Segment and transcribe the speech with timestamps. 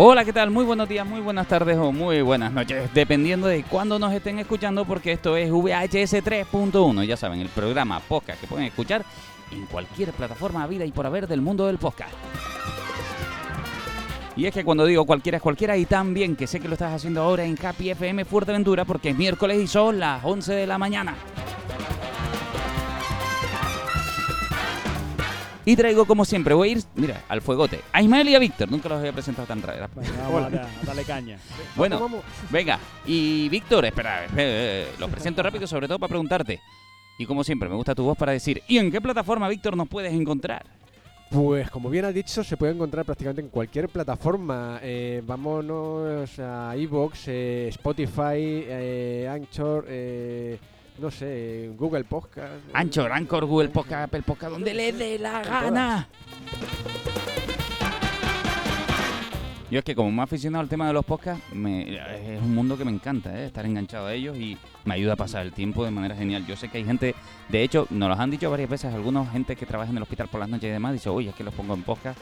[0.00, 0.52] Hola, ¿qué tal?
[0.52, 4.38] Muy buenos días, muy buenas tardes o muy buenas noches, dependiendo de cuándo nos estén
[4.38, 9.04] escuchando, porque esto es VHS 3.1, ya saben, el programa podcast que pueden escuchar
[9.50, 12.12] en cualquier plataforma vida y por haber del mundo del podcast.
[14.36, 16.92] Y es que cuando digo cualquiera es cualquiera y también que sé que lo estás
[16.92, 20.78] haciendo ahora en Happy FM Fuerteventura porque es miércoles y son las 11 de la
[20.78, 21.16] mañana.
[25.68, 27.80] Y traigo como siempre, voy a ir, mira, al fuegote.
[27.92, 29.86] A Ismael y a Víctor, nunca los había presentado tan raro.
[29.94, 31.38] Venga, vamos, caña.
[31.76, 32.78] Bueno, Vamos, venga.
[33.04, 36.58] Y Víctor, espera, eh, los presento rápido, sobre todo para preguntarte.
[37.18, 39.88] Y como siempre, me gusta tu voz para decir, ¿y en qué plataforma, Víctor, nos
[39.88, 40.64] puedes encontrar?
[41.30, 44.80] Pues como bien has dicho, se puede encontrar prácticamente en cualquier plataforma.
[44.82, 50.58] Eh, vámonos a Evox, Spotify, eh, Anchor, eh,
[51.00, 52.52] no sé, Google Podcast.
[52.72, 56.08] Anchor, Anchor, Google Podcast, Apple Podcast, donde le dé la gana.
[59.70, 61.94] Yo es que como más aficionado al tema de los podcasts, me-
[62.34, 63.46] es un mundo que me encanta, ¿eh?
[63.46, 66.46] estar enganchado a ellos y me ayuda a pasar el tiempo de manera genial.
[66.46, 67.14] Yo sé que hay gente,
[67.50, 70.28] de hecho, nos los han dicho varias veces, algunos gente que trabaja en el hospital
[70.28, 72.18] por las noches y demás, dice, oye, es que los pongo en podcast.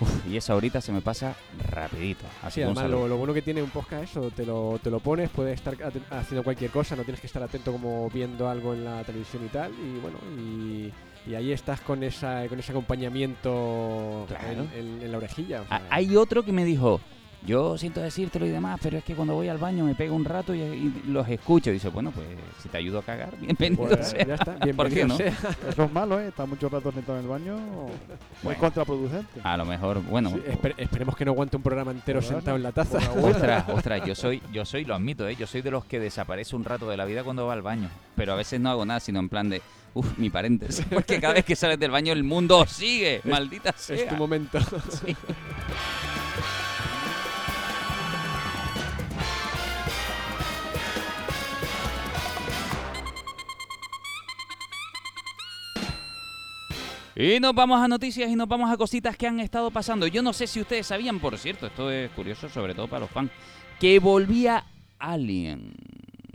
[0.00, 1.34] Uf, y esa horita se me pasa
[1.70, 2.24] rapidito.
[2.42, 4.90] Así Sí, además lo, lo bueno que tiene un podcast es eso, te lo, te
[4.90, 5.74] lo pones, puedes estar
[6.10, 9.48] haciendo cualquier cosa, no tienes que estar atento como viendo algo en la televisión y
[9.48, 10.90] tal, y bueno, y,
[11.30, 14.46] y ahí estás con esa con ese acompañamiento Claro.
[14.74, 15.62] en, en- en la orejilla.
[15.62, 17.00] o Ah, sea, Hay otro que me dijo,
[17.46, 20.24] yo siento decírtelo y demás, pero es que cuando voy al baño me pego un
[20.24, 21.70] rato y, y los escucho.
[21.70, 22.26] Y dice, bueno, pues
[22.62, 24.26] si te ayudo a cagar, bienvenido pues, sea.
[24.26, 25.16] ya está, ¿Por qué no?
[25.16, 25.28] sea.
[25.68, 26.28] Eso es malo, ¿eh?
[26.28, 28.60] Estar mucho rato sentado en el baño es Bueno.
[28.60, 29.40] contraproducente.
[29.42, 32.56] A lo mejor, bueno, Sí, espere- esperemos que no aguante un programa entero Bueno, sentado
[32.56, 32.98] en la taza.
[33.20, 35.34] ostras, ostras, yo soy, yo soy, lo admito, ¿eh?
[35.36, 37.88] yo soy de los que desaparece un rato de la vida cuando va al baño.
[38.16, 39.62] Pero a veces no hago nada, sino en plan de,
[39.94, 40.84] uff, mi paréntesis.
[40.90, 43.96] Porque cada vez que sales del baño el mundo sigue, maldita sea.
[43.96, 44.58] Es tu momento.
[44.90, 45.16] Sí.
[57.16, 60.06] Y nos vamos a noticias y nos vamos a cositas que han estado pasando.
[60.06, 63.10] Yo no sé si ustedes sabían, por cierto, esto es curioso, sobre todo para los
[63.10, 63.30] fans,
[63.80, 64.64] que volvía
[64.98, 65.74] Alien.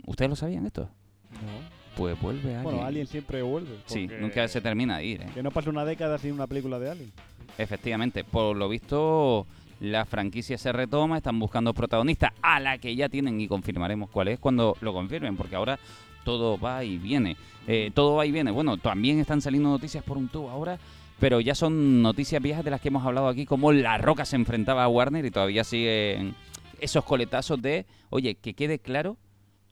[0.04, 0.90] ¿Ustedes lo sabían esto?
[1.32, 1.76] No.
[1.96, 2.62] Pues vuelve Alien.
[2.62, 3.78] Bueno, Alien siempre vuelve.
[3.86, 5.22] Sí, nunca se termina de ir.
[5.22, 5.30] ¿eh?
[5.32, 7.12] Que no pase una década sin una película de Alien.
[7.56, 9.46] Efectivamente, por lo visto
[9.80, 14.28] la franquicia se retoma, están buscando protagonistas a la que ya tienen y confirmaremos cuál
[14.28, 15.78] es cuando lo confirmen, porque ahora
[16.26, 17.36] todo va y viene.
[17.68, 18.50] Eh, todo va y viene.
[18.50, 20.76] Bueno, también están saliendo noticias por un tubo ahora,
[21.20, 24.34] pero ya son noticias viejas de las que hemos hablado aquí, como La Roca se
[24.34, 26.34] enfrentaba a Warner y todavía siguen
[26.80, 29.16] esos coletazos de, oye, que quede claro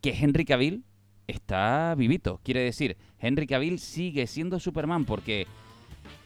[0.01, 0.85] que Henry Cavill
[1.27, 2.41] está vivito.
[2.45, 5.49] Quiere decir, Henry Cavill sigue siendo Superman porque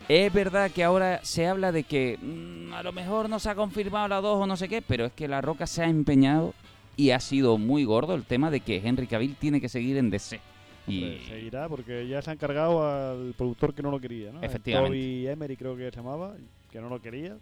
[0.09, 3.55] es verdad que ahora se habla de que mm, a lo mejor no se ha
[3.55, 6.53] confirmado la 2 o no sé qué, pero es que La Roca se ha empeñado
[6.99, 10.11] y ha sido muy gordo el tema de que Henry Cavill tiene que seguir en
[10.11, 10.41] DC.
[10.89, 14.43] Y seguirá porque ya se ha encargado al productor que no lo quería, ¿no?
[14.43, 14.99] Efectivamente.
[14.99, 16.35] Toby Emery creo que se llamaba,
[16.73, 17.37] que no lo quería.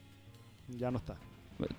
[0.68, 1.16] Ya no está.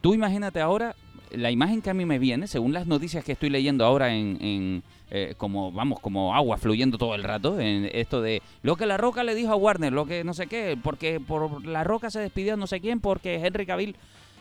[0.02, 0.96] tú imagínate ahora
[1.30, 4.42] la imagen que a mí me viene, según las noticias que estoy leyendo ahora en,
[4.42, 8.88] en, eh, como vamos, como agua fluyendo todo el rato, en esto de lo que
[8.88, 12.10] la Roca le dijo a Warner, lo que no sé qué, porque por la Roca
[12.10, 13.96] se despidió no sé quién, porque Henry Cavill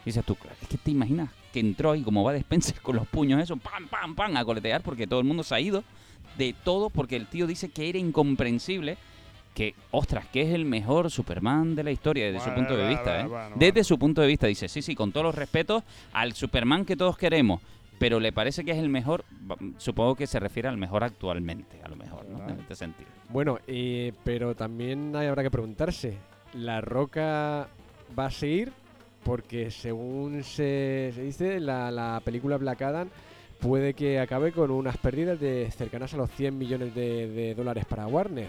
[0.07, 3.07] dices tú, es que te imaginas que entró ahí como va de Spencer con los
[3.09, 5.83] puños eso, pam, pam, pam, a coletear porque todo el mundo se ha ido
[6.37, 8.99] de todo porque el tío dice que era incomprensible
[9.55, 12.83] que, ostras, que es el mejor Superman de la historia desde su Bueno, punto de
[12.83, 13.27] bueno, vista, ¿eh?
[13.27, 13.85] bueno, Desde bueno.
[13.85, 15.83] su punto de vista dice, sí, sí, con todos los respetos
[16.13, 17.63] al Superman que todos queremos,
[17.99, 19.25] pero le parece que es el mejor,
[19.79, 22.47] supongo que se refiere al mejor actualmente, a lo mejor, ¿no?
[22.47, 23.09] En este sentido.
[23.31, 26.19] Bueno, eh, pero también hay- habrá que preguntarse,
[26.53, 27.69] ¿La Roca
[28.19, 28.73] va a seguir?
[29.27, 33.09] Porque según se, se dice, la, la película Black Adam
[33.59, 37.85] puede que acabe con unas pérdidas de cercanas a los 100 millones de, de dólares
[37.87, 38.49] para Warner.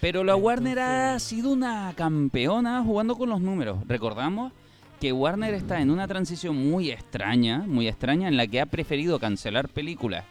[0.00, 3.78] Pero la Warner ha sido una campeona jugando con los números.
[3.88, 4.52] Recordamos
[5.00, 9.18] que Warner está en una transición muy extraña, muy extraña, en la que ha preferido
[9.18, 10.24] cancelar películas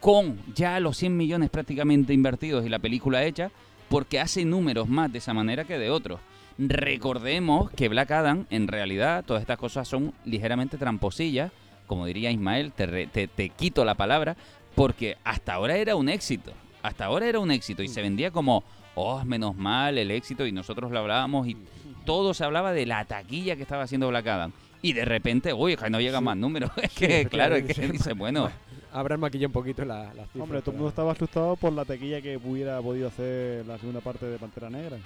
[0.00, 3.52] con ya los 100 millones prácticamente invertidos y la película hecha,
[3.88, 6.20] porque hace números más de esa manera que de otros.
[6.58, 11.52] Recordemos que Black Adam, en realidad, todas estas cosas son ligeramente tramposillas,
[11.86, 14.36] como diría Ismael, te, re- te- te quito la palabra,
[14.74, 16.52] porque hasta ahora era un éxito.
[16.82, 18.64] Hasta ahora era un éxito y se vendía como,
[18.94, 21.56] oh, menos mal el éxito, y nosotros lo hablábamos y
[22.04, 24.52] todo se hablaba de la taquilla que estaba haciendo Black Adam.
[24.82, 26.24] Y de repente, uy, que no llega Sí.
[26.24, 26.70] más números.
[26.82, 27.82] Es Sí, que, claro, es que sí.
[27.88, 28.50] dice, bueno,
[28.92, 31.84] Habrán maquillado un poquito la, la cifra, Hombre, todo el mundo estaba asustado por la
[31.84, 34.96] tequilla que hubiera podido hacer la segunda parte de Pantera Negra.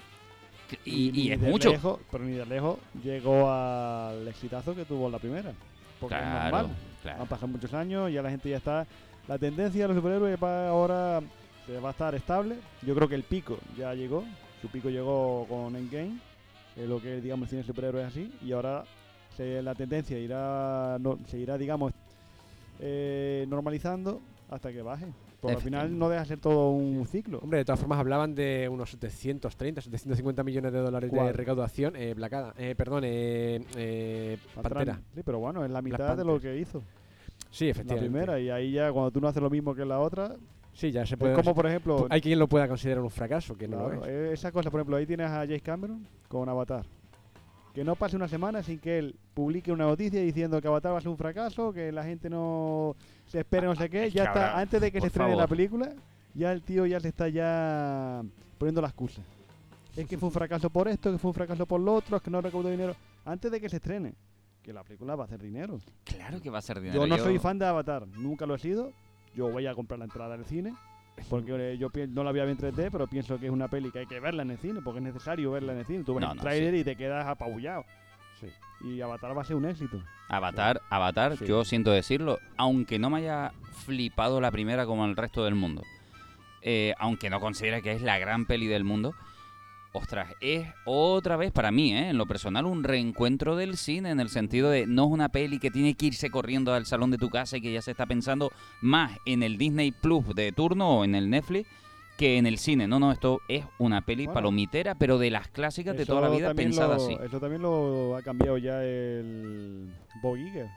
[0.84, 1.70] Y, es mucho.
[1.70, 5.52] lejos- pero ni de lejos llegó al exitazo que tuvo la primera.
[6.00, 6.76] Porque es Claro, normal.
[7.02, 7.22] claro.
[7.22, 8.86] Han pasado muchos años, ya la gente ya está.
[9.28, 11.20] La tendencia de los superhéroes va ahora
[11.66, 12.56] se va a estar estable.
[12.82, 14.24] Yo creo que el pico ya llegó.
[14.62, 16.18] Su pico llegó con Endgame,
[16.76, 18.32] es lo que digamos el cine de superhéroes así.
[18.42, 18.84] Y ahora
[19.36, 21.92] se- la tendencia irá, no, se irá, digamos,
[22.80, 25.06] eh, normalizando hasta que baje.
[25.40, 27.38] Porque al final no deja de ser todo un ciclo.
[27.38, 31.96] Hombre, de todas formas hablaban de unos 730, 750 millones de dólares de recaudación.
[31.96, 35.00] Eh, Black Adam, eh, perdón, eh, eh, Pantera.
[35.14, 36.82] Sí, pero bueno, es la mitad de lo que hizo
[37.50, 38.10] Sí, la efectivamente.
[38.10, 38.38] primera.
[38.40, 40.36] Y ahí ya, cuando tú no haces lo mismo que la otra,
[40.72, 41.34] Sí, ya se puede.
[41.34, 42.06] como por ejemplo.
[42.10, 44.08] hay quien lo pueda considerar un fracaso, que no lo es.
[44.08, 46.84] eh, esa cosa, por ejemplo, ahí tienes a James Cameron con Avatar.
[47.74, 50.98] Que no pase una semana sin que él publique una noticia diciendo que Avatar va
[50.98, 52.94] a ser un fracaso, que la gente no
[53.30, 54.10] se espere no sé qué.
[54.14, 55.92] Ya está, ahora, antes de que se estrene la película,
[56.34, 58.22] ya el tío ya se está ya
[58.58, 59.22] poniendo la excusa.
[59.96, 62.22] Es que fue un fracaso por esto, que fue un fracaso por lo otro, es
[62.22, 62.94] que no recaudó dinero.
[63.24, 64.14] Antes de que se estrene,
[64.62, 65.78] que la película va a hacer dinero.
[66.04, 67.00] Claro que va a ser dinero.
[67.00, 68.92] Yo no soy fan de Avatar, nunca lo he sido.
[69.34, 70.74] Yo voy a comprar la entrada del cine.
[71.28, 73.68] Porque eh, yo no la voy a ver en 3D, pero pienso que es una
[73.68, 76.04] peli que hay que verla en el cine, porque es necesario verla en el cine.
[76.04, 77.84] Tú ves No, el no, trailer y te quedas apabullado.
[78.40, 78.46] Sí.
[78.82, 80.02] Y Avatar va a ser un éxito.
[80.28, 81.44] Avatar, Avatar, Sí.
[81.46, 83.52] yo siento decirlo, aunque no me haya
[83.84, 85.82] flipado la primera como el resto del mundo,
[86.62, 89.14] eh, aunque no considere que es la gran peli del mundo,
[89.92, 94.20] ostras, es otra vez para mí, eh, en lo personal, un reencuentro del cine, en
[94.20, 97.18] el sentido de no es una peli que tiene que irse corriendo al salón de
[97.18, 100.98] tu casa y que ya se está pensando más en el Disney Plus de turno
[101.00, 101.68] o en el Netflix
[102.20, 102.86] que en el cine.
[102.86, 104.34] No, no, esto es una peli Bueno.
[104.34, 107.16] palomitera, pero de las clásicas de toda la vida pensada lo- así.
[107.24, 109.90] Eso también lo ha cambiado ya el
[110.22, 110.68] Bob Iger.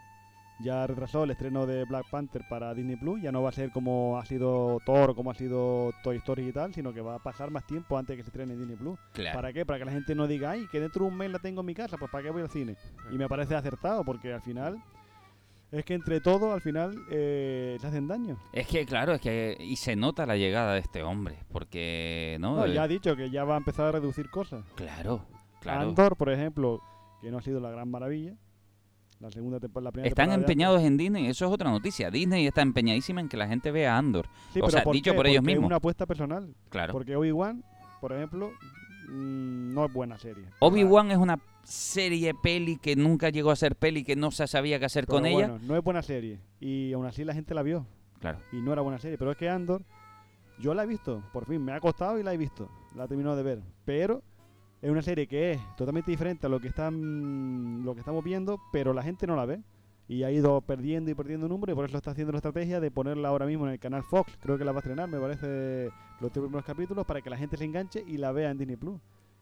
[0.64, 3.22] Ya retrasó el estreno de Black Panther para Disney Plus.
[3.22, 6.52] Ya no va a ser como ha sido Thor, como ha sido Toy Story y
[6.54, 8.78] tal, sino que va a pasar más tiempo antes de que se estrene en Disney
[8.78, 8.98] Plus.
[9.14, 9.36] Claro.
[9.36, 9.66] ¿Para qué?
[9.66, 11.66] Para que la gente no diga, ay, que dentro de un mes la tengo en
[11.66, 12.76] mi casa, pues ¿para qué voy al cine?
[13.12, 14.78] Y me parece acertado, porque al final,
[15.74, 18.38] es que entre todos, al final, eh, se hacen daño.
[18.54, 19.58] Es que, claro, es que.
[19.60, 22.38] Y se nota la llegada de este hombre, porque.
[22.40, 24.64] No, No, ya ha dicho que ya va a empezar a reducir cosas.
[24.76, 25.26] Claro,
[25.62, 25.90] claro.
[25.90, 26.80] Andor, por ejemplo,
[27.22, 28.36] que no ha sido la gran maravilla.
[29.20, 32.12] La segunda temporada, la primera Están empeñados en Disney, eso es otra noticia.
[32.12, 34.26] Disney está empeñadísima en que la gente vea Andor.
[34.26, 34.38] Andor.
[34.54, 35.16] Sí, o pero sea, ¿por dicho qué?
[35.16, 35.64] por ellos Porque mismos.
[35.64, 36.54] Es una apuesta personal.
[36.70, 36.92] Claro.
[36.92, 37.64] Porque Obi-Wan,
[38.02, 38.52] por ejemplo,
[39.10, 40.46] no es buena serie.
[40.60, 44.80] Obi-Wan es una serie peli que nunca llegó a ser peli, que no se sabía
[44.80, 45.58] qué hacer Pero con ella.
[45.62, 46.40] no es buena serie.
[46.60, 47.86] Y aún así la gente la vio.
[48.20, 48.40] Claro.
[48.54, 49.18] y no era buena serie.
[49.18, 49.84] Pero es que Andor,
[50.60, 53.08] yo la he visto, por fin, me ha costado y la he visto, la he
[53.10, 53.62] terminado de ver.
[53.84, 54.24] Pero
[54.82, 58.62] es una serie que es totalmente diferente a lo que están lo que estamos viendo,
[58.72, 59.62] pero la gente no la ve.
[60.08, 62.92] Y ha ido perdiendo y perdiendo número y por eso está haciendo la estrategia de
[62.92, 64.38] ponerla ahora mismo en el canal Fox.
[64.42, 65.90] Creo que la va a estrenar, me parece,
[66.20, 68.76] los tres primeros capítulos para que la gente se enganche y la vea en Disney
[68.76, 69.00] Plus.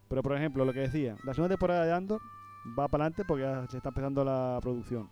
[0.07, 2.21] Pero por ejemplo, lo que decía, la segunda temporada de Andor
[2.77, 5.09] va para adelante porque ya se está empezando la producción.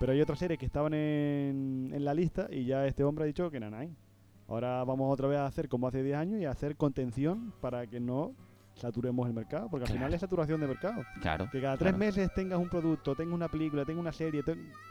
[0.00, 3.26] Pero hay otras series que estaban en, en la lista y ya este hombre ha
[3.26, 3.94] dicho que nanay.
[4.48, 7.86] Ahora vamos otra vez a hacer como hace 10 años y a hacer contención para
[7.86, 8.34] que no
[8.80, 10.14] saturemos el mercado, porque al final Claro.
[10.14, 11.02] es saturación de mercado.
[11.20, 11.48] Claro.
[11.50, 11.98] Que cada tres claro.
[11.98, 14.42] meses tengas un producto, tengas una película, tengas una serie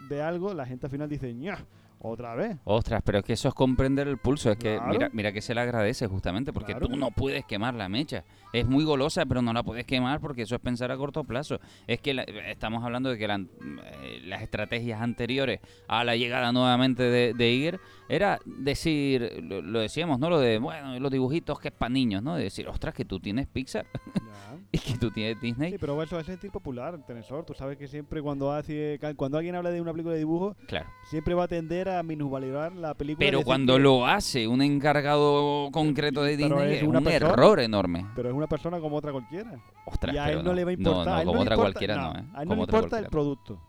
[0.10, 1.58] de algo, la gente al final dice, ña,
[2.02, 2.58] otra vez.
[2.64, 4.52] Ostras, pero es que eso es comprender el pulso.
[4.52, 6.88] Es que mira, mira que se le agradece justamente porque Claro.
[6.88, 8.24] tú no puedes quemar la mecha.
[8.54, 11.60] Es muy golosa, pero no la puedes quemar porque eso es pensar a corto plazo.
[11.88, 16.52] Es que la- estamos hablando de que la- eh, las estrategias anteriores a la llegada
[16.52, 20.30] nuevamente de, de Iger era decir, lo, lo decíamos, ¿no?
[20.30, 22.36] Lo de, bueno, los dibujitos que es para niños, ¿no?
[22.36, 23.86] De decir, ostras, que tú tienes Pixar
[24.30, 24.58] Ya.
[24.72, 25.72] y que tú tienes Disney.
[25.72, 27.46] Sí, pero eso es sentir popular, Tenesor.
[27.46, 30.88] Tú sabes que siempre cuando hace cuando alguien habla de una película de dibujo, Claro.
[31.10, 33.26] siempre va a tender a minusvalorar la película.
[33.26, 37.16] Pero cuando lo hace un encargado concreto de Disney es es un persona.
[37.16, 38.06] error enorme.
[38.16, 39.60] Pero es una persona como otra cualquiera.
[39.86, 41.06] Ostras, y a él no, le va a importar.
[41.06, 42.24] no, a él no como otra importa- cualquiera no, ¿eh?
[42.34, 43.62] A él no le importa el producto.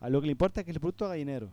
[0.00, 1.48] A lo que le importa es que el producto haga dinero.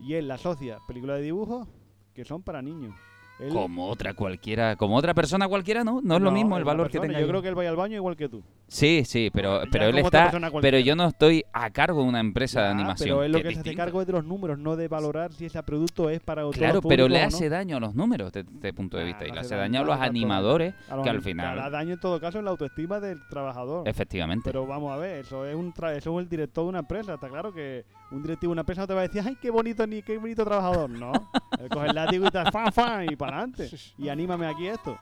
[0.00, 1.68] Y él la asocia películas de dibujos
[2.14, 2.94] que son para niños.
[3.38, 6.90] Él- Como otra cualquiera, como otra persona cualquiera, no, no es lo mismo el valor
[6.90, 7.20] que tenga.
[7.20, 8.42] Yo creo que él vaya al baño igual que tú.
[8.68, 12.62] Sí, sí, pero, pero él está, pero yo no estoy a cargo de una empresa
[12.62, 13.10] de animación.
[13.10, 15.32] Pero él lo que es se hace cargo es de los números, no de valorar
[15.34, 17.26] si ese producto es para otro Claro, pero le no.
[17.26, 19.80] hace daño a los números desde este punto de Ah, vista y le hace daño,
[19.80, 22.44] daño a los animadores A los que al final- Hará daño en todo caso en
[22.46, 23.86] la autoestima del trabajador.
[23.86, 24.42] efectivamente.
[24.50, 27.14] Pero vamos a ver, eso es un tra- eso es el director de una empresa.
[27.14, 29.50] Está claro que un directivo de una empresa no te va a decir, ay, qué
[29.50, 30.90] bonito ni qué bonito trabajador.
[30.90, 31.12] No.
[31.58, 33.70] Él coge el látigo y te fan, fan, y para adelante.
[33.98, 34.98] Y anímame aquí esto.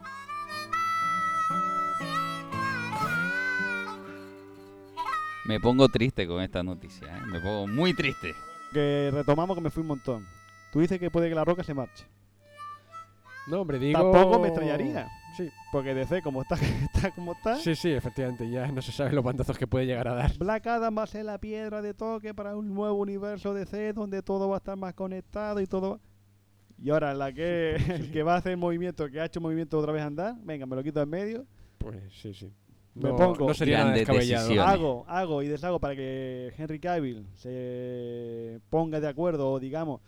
[5.44, 7.20] Me pongo triste con esta noticia, ¿eh?
[7.26, 8.34] me pongo muy triste.
[8.72, 10.26] Que retomamos que me fui un montón.
[10.72, 12.06] Tú dices que puede que la roca se marche.
[13.46, 14.00] No, hombre, digo...
[14.00, 15.08] Tampoco me extrañaría.
[15.36, 16.54] Sí, Porque DC, como está,
[16.94, 18.48] está como está, sí, sí, efectivamente.
[18.48, 20.38] Ya no se sabe los bandazos que puede llegar a dar.
[20.38, 24.22] Black Adam va a ser la piedra de toque para un nuevo universo DC donde
[24.22, 25.90] todo va a estar más conectado y todo.
[25.92, 26.00] va-
[26.78, 29.92] Y ahora la que, el que va a hacer movimiento, que ha hecho movimiento otra
[29.92, 31.46] vez andar, venga, me lo quito en medio,
[31.78, 32.50] Pues sí, sí.
[32.94, 34.44] Me No, pongo no sería nada grandes descabellado.
[34.46, 34.72] decisiones.
[34.72, 40.00] hago, hago y deshago para que Henry Cavill se ponga de acuerdo o digamos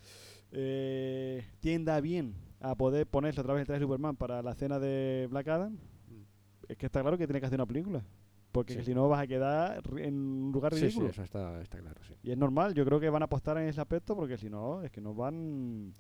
[0.53, 2.35] eh, tienda bien
[2.71, 5.77] a poder ponerse otra vez el traje de Superman para la escena de Black Adam.
[6.69, 8.03] Es que está claro que tiene que hacer una película.
[8.53, 8.85] Porque Sí.
[8.85, 11.09] si no vas a quedar en un lugar Sí, sí, ridículo.
[11.11, 12.15] eso está, está claro, sí.
[12.23, 14.83] Y es normal, yo creo que van a apostar en ese aspecto porque si no,
[14.83, 15.95] es que nos van...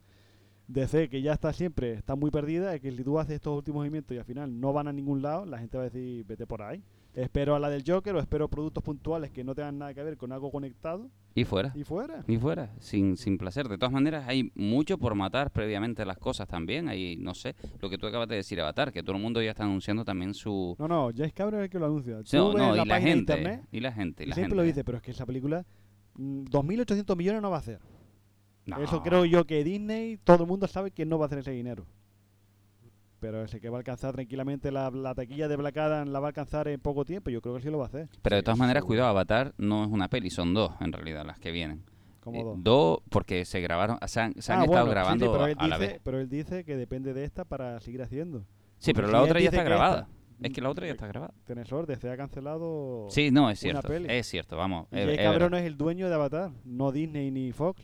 [0.68, 3.80] DC, que ya está siempre, está muy perdida, es que si tú haces estos últimos
[3.80, 6.44] movimientos y al final no van a ningún lado, la gente va a decir, vete
[6.46, 6.82] por ahí.
[7.16, 10.18] Espero a la del Joker o espero productos puntuales que no tengan nada que ver
[10.18, 11.72] con algo conectado Y fuera.
[11.74, 12.22] y fuera.
[12.28, 13.68] Y fuera, sin, sin placer.
[13.68, 16.88] De todas maneras, hay mucho por matar previamente las cosas también.
[16.88, 19.50] Hay, no sé, lo que tú acabas de decir, Avatar, que todo el mundo ya
[19.52, 20.76] está anunciando también su...
[20.78, 22.16] No, no, James Cameron es el que lo anuncia.
[22.16, 24.34] No, Tú ves no, la y la gente, internet y la gente, y y la
[24.34, 24.56] siempre gente.
[24.56, 25.64] lo dice, pero es que esa película
[26.16, 27.80] mm, 2.800 millones no va a hacer.
[28.66, 28.78] No.
[28.82, 31.52] Eso creo yo que Disney, todo el mundo sabe que no va a hacer ese
[31.52, 31.86] dinero.
[33.20, 36.26] Pero ese que va a alcanzar tranquilamente la, la taquilla de Black Adam la va
[36.26, 38.08] a alcanzar en poco tiempo, yo creo que sí lo va a hacer.
[38.22, 38.88] Pero de Sí, todas maneras, seguro.
[38.88, 41.82] cuidado, Avatar no es una peli, son dos en realidad las que vienen.
[42.20, 42.56] Como Eh, dos.
[42.62, 45.46] dos, porque se grabaron, se han, se han Ah, estado bueno, sí, sí, grabando pero,
[45.46, 46.00] él a la dice, vez.
[46.04, 48.44] pero él dice que depende de esta para seguir haciendo.
[48.78, 50.00] Sí, pero la otra ya está grabada.
[50.02, 50.16] esta-
[50.48, 51.32] Es que la otra ya está grabada.
[51.46, 53.06] Tenesor, DC ha cancelado.
[53.10, 53.88] Sí, no, es una cierto.
[53.88, 54.06] peli.
[54.10, 54.86] Es cierto, vamos.
[54.92, 55.60] Y es- James es Cameron verdad.
[55.60, 57.80] es el dueño de Avatar, no Disney ni Fox.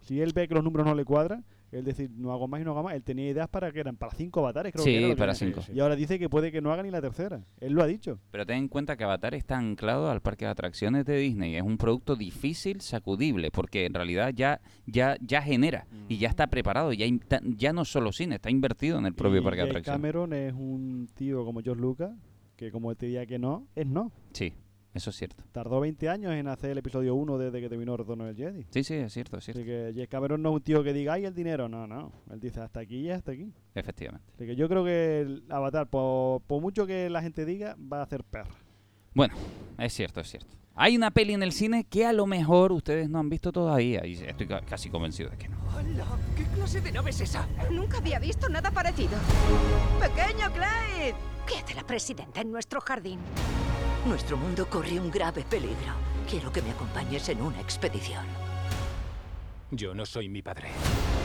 [0.00, 1.46] Si él ve que los números no le cuadran,
[1.78, 2.94] él decir, no hago más y no hago más.
[2.94, 5.18] Él tenía ideas para que eran para cinco avatares, creo que era Sí, lo que
[5.18, 5.60] para cinco.
[5.72, 7.42] Y ahora dice que puede que no haga ni la tercera.
[7.60, 8.20] Él lo ha dicho.
[8.30, 11.56] Pero ten en cuenta que Avatar está anclado al parque de atracciones de Disney.
[11.56, 16.46] Es un producto difícil, sacudible, porque en realidad ya, ya, ya genera y ya está
[16.46, 16.92] preparado.
[16.92, 17.06] Ya,
[17.56, 20.00] ya no solo cine, está invertido en el propio Y parque de atracciones.
[20.00, 22.12] Cameron es un tío como George Lucas,
[22.56, 24.12] que como él te diría que no, es no.
[24.32, 24.52] Sí,
[24.94, 25.42] eso es cierto.
[25.52, 28.64] Tardó 20 años en hacer el episodio 1 desde que terminó Retorno del Jedi.
[28.70, 29.60] Sí, sí, es cierto, es cierto.
[29.60, 31.68] Así que James Cameron no es un tío que diga, ay, el dinero.
[31.68, 32.12] No, no.
[32.30, 33.52] Él dice, hasta aquí y hasta aquí.
[33.74, 34.26] Efectivamente.
[34.34, 38.00] Así que yo creo que el Avatar, por, por mucho que la gente diga, va
[38.00, 38.54] a hacer perra.
[39.12, 39.34] Bueno,
[39.78, 40.54] es cierto, es cierto.
[40.76, 44.04] Hay una peli en el cine que a lo mejor ustedes no han visto todavía
[44.04, 45.56] y estoy ca- casi convencido de que no.
[45.76, 46.04] ¡Hola!
[46.36, 47.46] ¿Qué clase de nave es esa?
[47.70, 49.16] Nunca había visto nada parecido.
[50.00, 51.14] ¡Pequeño Clyde!
[51.46, 53.20] ¿Qué hace la presidenta en nuestro jardín?
[54.06, 55.94] Nuestro mundo corre un grave peligro.
[56.28, 58.24] Quiero que me acompañes en una expedición.
[59.70, 60.68] Yo no soy mi padre.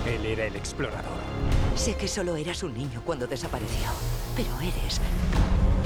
[0.08, 1.20] Él era el explorador.
[1.76, 3.90] Sé que solo eras un niño cuando desapareció,
[4.36, 5.00] pero eres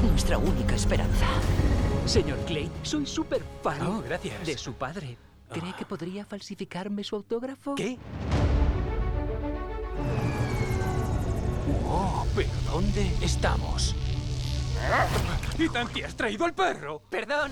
[0.08, 1.26] nuestra única esperanza.
[2.06, 4.46] Señor Clay, soy súper fan Oh, gracias.
[4.46, 5.18] de su padre.
[5.52, 7.76] ¿Cree que podría falsificarme su autógrafo?
[7.76, 7.98] ¿Qué?
[11.88, 13.96] Oh, pero ¿dónde estamos?
[15.60, 17.02] Ethan, ¿te has traído al perro?
[17.10, 17.52] Perdón.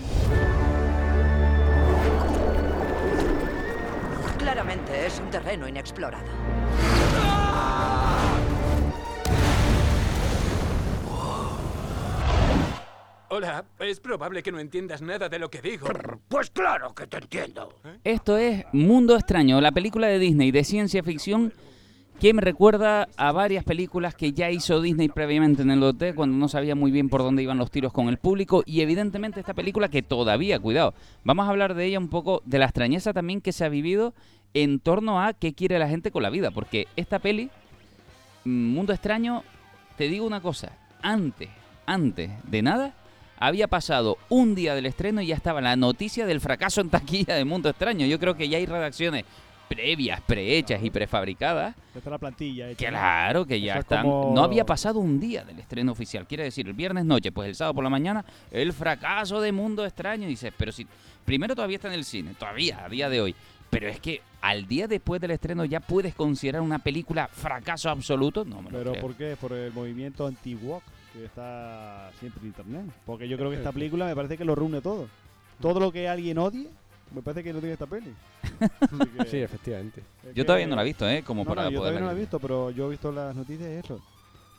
[4.38, 6.26] Claramente es un terreno inexplorado.
[13.30, 15.88] Hola, es probable que no entiendas nada de lo que digo.
[16.28, 17.74] Pues claro que te entiendo.
[18.04, 21.54] Esto es Mundo Extraño, la película de Disney de ciencia ficción
[22.22, 26.38] que me recuerda a varias películas que ya hizo Disney previamente en el hotel cuando
[26.38, 29.56] no sabía muy bien por dónde iban los tiros con el público y evidentemente esta
[29.56, 33.42] película que todavía, cuidado, vamos a hablar de ella un poco, de la extrañeza también
[33.42, 34.14] que se ha vivido
[34.54, 37.50] en torno a qué quiere la gente con la vida, porque esta peli,
[38.46, 39.44] mm, Mundo Extraño,
[39.98, 41.50] te digo una cosa, antes,
[41.88, 42.94] antes de nada,
[43.40, 47.34] había pasado un día del estreno y ya estaba la noticia del fracaso en taquilla
[47.34, 48.06] de Mundo Extraño.
[48.06, 49.26] Yo creo que ya hay redacciones
[49.76, 51.76] previas, prehechas y prefabricadas.
[51.94, 52.70] Ya está la plantilla.
[52.70, 52.90] hecha.
[52.90, 54.04] Claro que ya es están.
[54.04, 56.28] como- No había pasado un día del estreno oficial.
[56.28, 59.86] Quiere decir, el viernes noche, pues el sábado por la mañana, el fracaso de Mundo
[59.86, 60.28] Extraño.
[60.28, 60.86] Dices, pero si.
[61.26, 63.36] Primero todavía está en el cine, todavía, a día de hoy.
[63.70, 68.44] Pero es que al día después del estreno ya puedes considerar una película fracaso absoluto.
[68.44, 69.02] No me lo ¿Pero creo.
[69.02, 69.38] por qué?
[69.40, 72.86] Por el movimiento anti-walk que está siempre en internet.
[73.06, 75.08] Porque yo creo que esta película me parece que lo reúne todo.
[75.62, 76.68] Todo lo que alguien odie,
[77.14, 78.14] me parece que no tiene esta peli.
[79.18, 80.02] Que- Sí, efectivamente.
[80.24, 81.24] es Yo que- todavía no la he visto, ¿eh?
[81.26, 81.92] Como No, para no, yo poder.
[81.94, 84.00] todavía no la he visto, pero yo he visto las noticias y eso.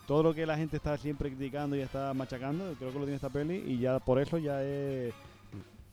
[0.07, 3.15] Todo lo que la gente está siempre criticando y está machacando, creo que lo tiene
[3.15, 5.13] esta peli y ya por eso ya es...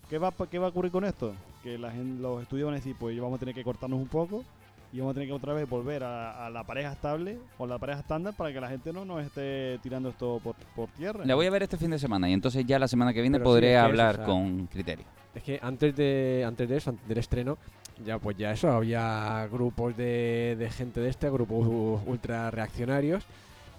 [0.08, 1.32] ¿Qué va, ¿Qué va a ocurrir con esto?
[1.62, 4.08] Que la gente, los estudios van a decir, pues vamos a tener que cortarnos un
[4.08, 4.44] poco
[4.92, 7.78] y vamos a tener que otra vez volver a, a la pareja estable o la
[7.78, 11.24] pareja estándar para que la gente no nos esté tirando esto por, por tierra.
[11.24, 13.38] La voy a ver este fin de semana y entonces ya la semana que viene
[13.38, 15.04] Pero sí, podré es que es, hablar o sea, con criterio.
[15.34, 17.58] Es que antes de, antes de eso, antes del estreno,
[18.04, 21.68] ya pues ya eso, había grupos de, de gente de este, grupos
[22.06, 23.24] ultra reaccionarios,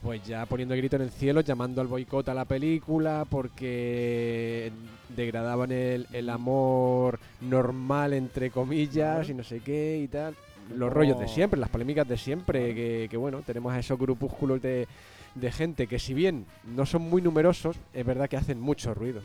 [0.02, 4.72] Pues ya poniendo el grito en el cielo, llamando al boicot a la película porque
[5.16, 10.34] degradaban el, el amor normal, entre comillas, y no sé qué y tal.
[10.76, 14.60] Los rollos de siempre, las polémicas de siempre, que, que, bueno, tenemos a esos grupúsculos
[14.62, 14.88] de,
[15.36, 19.22] de gente que si bien no son muy numerosos, es verdad que hacen mucho ruido.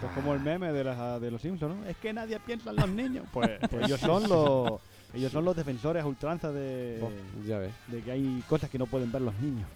[0.00, 1.84] Esto es como el meme de, los Simpsons, ¿no?
[1.86, 3.26] Es que nadie piensa en los niños.
[3.34, 4.80] Pues, pues ellos son los
[5.14, 7.72] ellos son los defensores a ultranza de, Oh, ya ves.
[7.88, 9.68] de que hay cosas que no pueden ver los niños.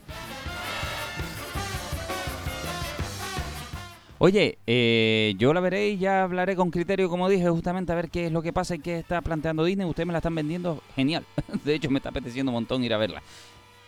[4.17, 8.09] Oye, eh, yo la veré y ya hablaré con criterio, como dije, justamente a ver
[8.09, 9.87] qué es lo que pasa y qué está planteando Disney.
[9.87, 11.27] Ustedes me la están vendiendo genial.
[11.65, 13.23] De hecho, me está apeteciendo un montón ir a verla.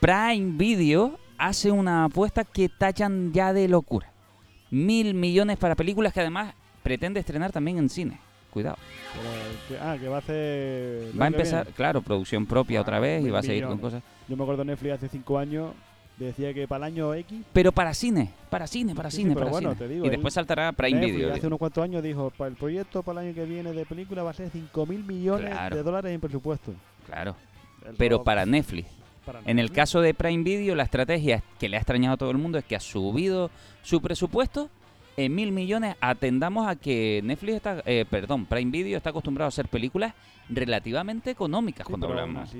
[0.01, 4.13] Prime Video hace una apuesta que tachan ya de locura.
[4.77, 8.19] Mil millones para películas que además pretende estrenar también en cine.
[8.51, 8.77] Cuidado.
[9.69, 11.11] Pero ah, que va a hacer...
[11.19, 11.77] Va a empezar, viene.
[11.77, 14.03] claro, producción propia Ah, otra vez y va a seguir con cosas.
[14.29, 15.73] Yo me acuerdo Netflix hace cinco años
[16.19, 17.43] decía que para el año X...
[17.53, 19.87] Pero para cine, para cine, para Sí, sí, cine, pero para bueno, cine.
[19.87, 21.35] te digo, y después saltará Prime Netflix Video.
[21.35, 24.23] hace unos cuantos años dijo, para el proyecto para el año que viene de película
[24.23, 25.77] va a ser 5 mil millones Claro.
[25.77, 26.73] de dólares en presupuesto.
[27.07, 27.37] Claro.
[27.87, 28.89] El Pero robo- para Netflix.
[29.45, 32.39] En el caso de Prime Video, la estrategia que le ha extrañado a todo el
[32.39, 33.51] mundo es que ha subido
[33.83, 34.71] su presupuesto
[35.17, 35.97] en mil millones.
[36.01, 40.13] Atendamos a que Netflix está, eh, perdón, Prime Video está acostumbrado a hacer películas
[40.49, 42.51] relativamente económicas Sí, cuando pero hablamos.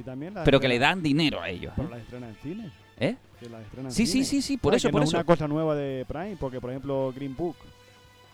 [0.45, 1.73] Pero que le dan dinero a ellos.
[1.77, 2.71] Pero las estrenan en cine.
[2.99, 3.17] ¿Eh?
[3.39, 4.25] Que las estrenan en Sí, sí, cine.
[4.25, 5.17] sí, sí, por ¿Sabes eso, que por no es eso.
[5.19, 7.57] una cosa nueva de Prime, porque por ejemplo Green Book,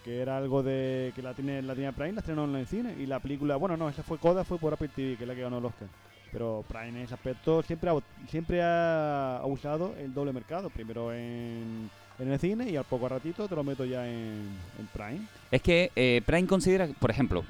[0.05, 2.95] que era algo de que la tiene la tenía Prime, la estrenó en el cine
[2.99, 5.35] y la película, bueno, no, esa fue Coda, fue por Apple TV, que es la
[5.35, 5.89] que ganó el Oscar.
[6.33, 7.95] Pero Prime en ese aspecto siempre ha,
[8.29, 13.47] siempre ha, usado el doble mercado, primero en, en el cine y al poco ratito
[13.47, 15.27] te lo meto ya en, en Prime.
[15.51, 17.45] Es que eh, Prime considera, por ejemplo,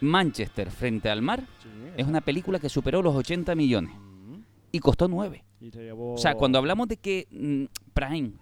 [0.00, 3.92] Manchester frente al mar Sí, es una película que superó los 80 millones
[4.28, 4.40] Mm,
[4.72, 5.44] y costó 9.
[5.60, 6.14] Y se llevó...
[6.14, 8.32] O sea, cuando hablamos de que mm, Prime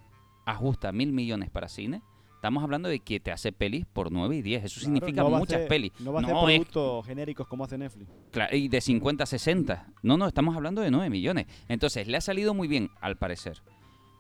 [0.44, 2.02] ajusta mil millones para cine,
[2.36, 4.64] estamos hablando de que te hace pelis por 9 y 10.
[4.64, 5.92] Eso Claro, significa no muchas hacer- pelis.
[6.00, 8.08] No va a hacer No es- productos genéricos como hace Netflix.
[8.52, 9.88] Y de 50 a 60.
[10.02, 11.46] No, no, estamos hablando de 9 millones.
[11.68, 13.60] Entonces, le ha salido muy bien, al parecer.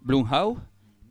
[0.00, 0.58] Blumhouse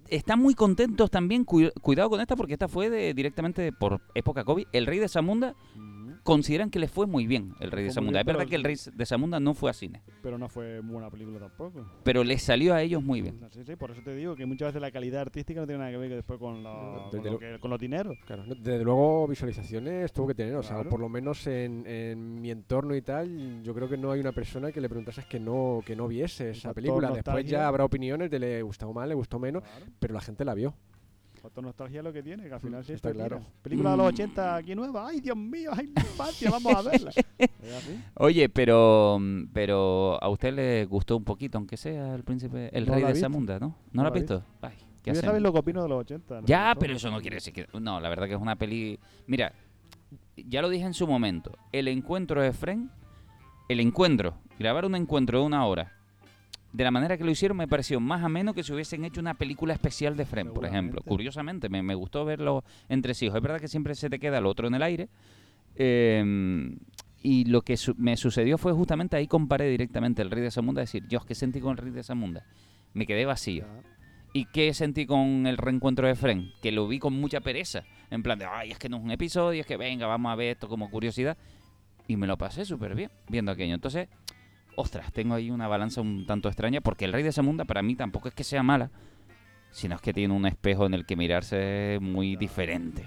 [0.09, 1.45] están muy contentos también.
[1.45, 4.67] cu- cuidado con esta, porque esta fue de, directamente por época COVID.
[4.71, 5.55] El Rey de Zamunda
[6.25, 8.17] consideran que le fue muy bien, el Rey de Zamunda.
[8.17, 10.79] bien, Es verdad que el Rey de Zamunda no fue a cine, Pero no fue
[10.79, 11.85] buena película tampoco.
[12.03, 13.39] pero le salió a ellos muy bien.
[13.51, 15.91] Sí, sí, por eso te digo que muchas veces la calidad artística no tiene nada
[15.91, 18.17] que ver después con, No, con, lo lo- que- con los dineros.
[18.25, 20.89] Claro, no, desde luego visualizaciones tuvo que tener, o sea, Claro.
[20.89, 24.31] por lo menos en, en mi entorno y tal, yo creo que no hay una
[24.31, 27.09] persona que le preguntases que no que no viese esa película.
[27.09, 27.51] Después nostalgia.
[27.59, 29.85] ya habrá opiniones de le gustó más, le gustó menos, Claro.
[29.99, 30.73] pero la gente la vio.
[31.45, 33.39] Factor nostalgia lo que tiene, que al final sí está está claro.
[33.61, 34.15] Película de los Mm.
[34.15, 35.07] 80 aquí nueva.
[35.09, 35.69] ¡Ay, Dios mío!
[35.73, 36.49] ¡Ay, mi infancia!
[36.49, 37.11] ¡Vamos a verla!
[38.15, 42.87] Oye, pero mm, pero a usted le gustó un poquito, aunque sea el príncipe, el
[42.87, 43.25] No rey de visto.
[43.27, 43.67] Zamunda, ¿no?
[43.67, 44.43] ¿No, No lo la has he visto?
[44.61, 44.73] Ay,
[45.13, 46.41] sabes lo que opino de los 80.
[46.41, 46.47] ¿no?
[46.47, 47.67] Ya, pero eso no quiere decir que...
[47.79, 48.99] No, la verdad que es una peli...
[49.27, 49.53] Mira,
[50.35, 51.51] ya lo dije en su momento.
[51.71, 52.89] El encuentro de Fren,
[53.69, 55.93] el encuentro, grabar un encuentro de una hora,
[56.75, 59.33] de la manera que lo hicieron me pareció más ameno que si hubiesen hecho una
[59.33, 61.01] película especial de Fren, por ejemplo.
[61.03, 63.27] Curiosamente, me, me gustó verlo entre sí.
[63.27, 65.07] Es verdad que siempre se te queda el otro en el aire.
[65.75, 66.75] Eh,
[67.21, 70.81] y lo que su- me sucedió fue justamente ahí comparé directamente el Rey de Zamunda,
[70.81, 72.43] decir, Dios, ¿qué sentí con el Rey de Zamunda?
[72.93, 73.65] Me quedé vacío.
[74.33, 76.51] ¿Y qué sentí con el reencuentro de Fren?
[76.61, 77.83] Que lo vi con mucha pereza.
[78.11, 80.35] En plan de, ay, es que no es un episodio, es que venga, vamos a
[80.35, 81.37] ver esto como curiosidad.
[82.07, 83.73] Y me lo pasé súper bien viendo aquello.
[83.73, 84.09] Entonces,
[84.75, 87.95] ostras, tengo ahí una balanza un tanto extraña porque el Rey de Zamunda para mí
[87.95, 88.91] tampoco es que sea mala,
[89.71, 93.05] sino es que tiene un espejo en el que mirarse muy diferente.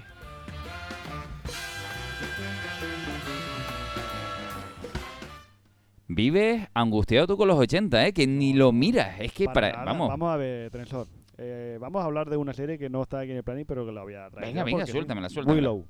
[6.07, 8.13] Vives angustiado tú con los 80, ¿eh?
[8.13, 9.19] Que ni lo miras.
[9.19, 9.83] Es que para...
[9.83, 10.09] vamos.
[10.09, 11.07] Vamos a ver, Trensor.
[11.37, 13.85] Eh, vamos a hablar de una serie que no está aquí en el planning, pero
[13.85, 14.47] que la voy a traer.
[14.47, 15.71] Venga, venga, suéltamela, suéltamela.
[15.71, 15.87] Willow.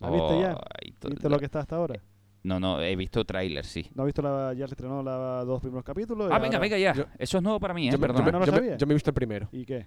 [0.00, 0.58] ¿La viste ya?
[1.08, 1.94] ¿Viste lo que está hasta ahora?
[2.44, 3.90] No, no, he visto tráiler, sí.
[3.94, 6.26] ¿No has visto la, ya se estrenó los dos primeros capítulos?
[6.30, 6.92] Ah, venga, ahora- venga ya.
[6.94, 7.92] yo- Eso es nuevo para mí, ¿eh?
[7.92, 8.24] yo, me, yo Perdona.
[8.26, 8.78] me- ¿No lo yo me- sabías?
[8.78, 9.48] yo me he visto el primero.
[9.50, 9.86] ¿Y qué?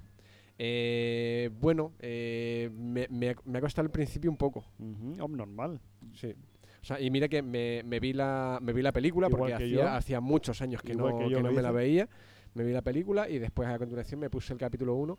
[0.57, 4.65] Eh, bueno, eh, me, me ha- me ha costado al principio un poco.
[4.79, 5.79] Ujú, hombre, normal.
[6.13, 6.33] Sí.
[6.81, 9.53] O sea, y mira que me, me vi la me vi la película Igual porque
[9.53, 12.07] hacía, hacía muchos años que Igual no, que yo que lo no me la veía.
[12.55, 15.17] Me vi la película y después a continuación me puse el capítulo 1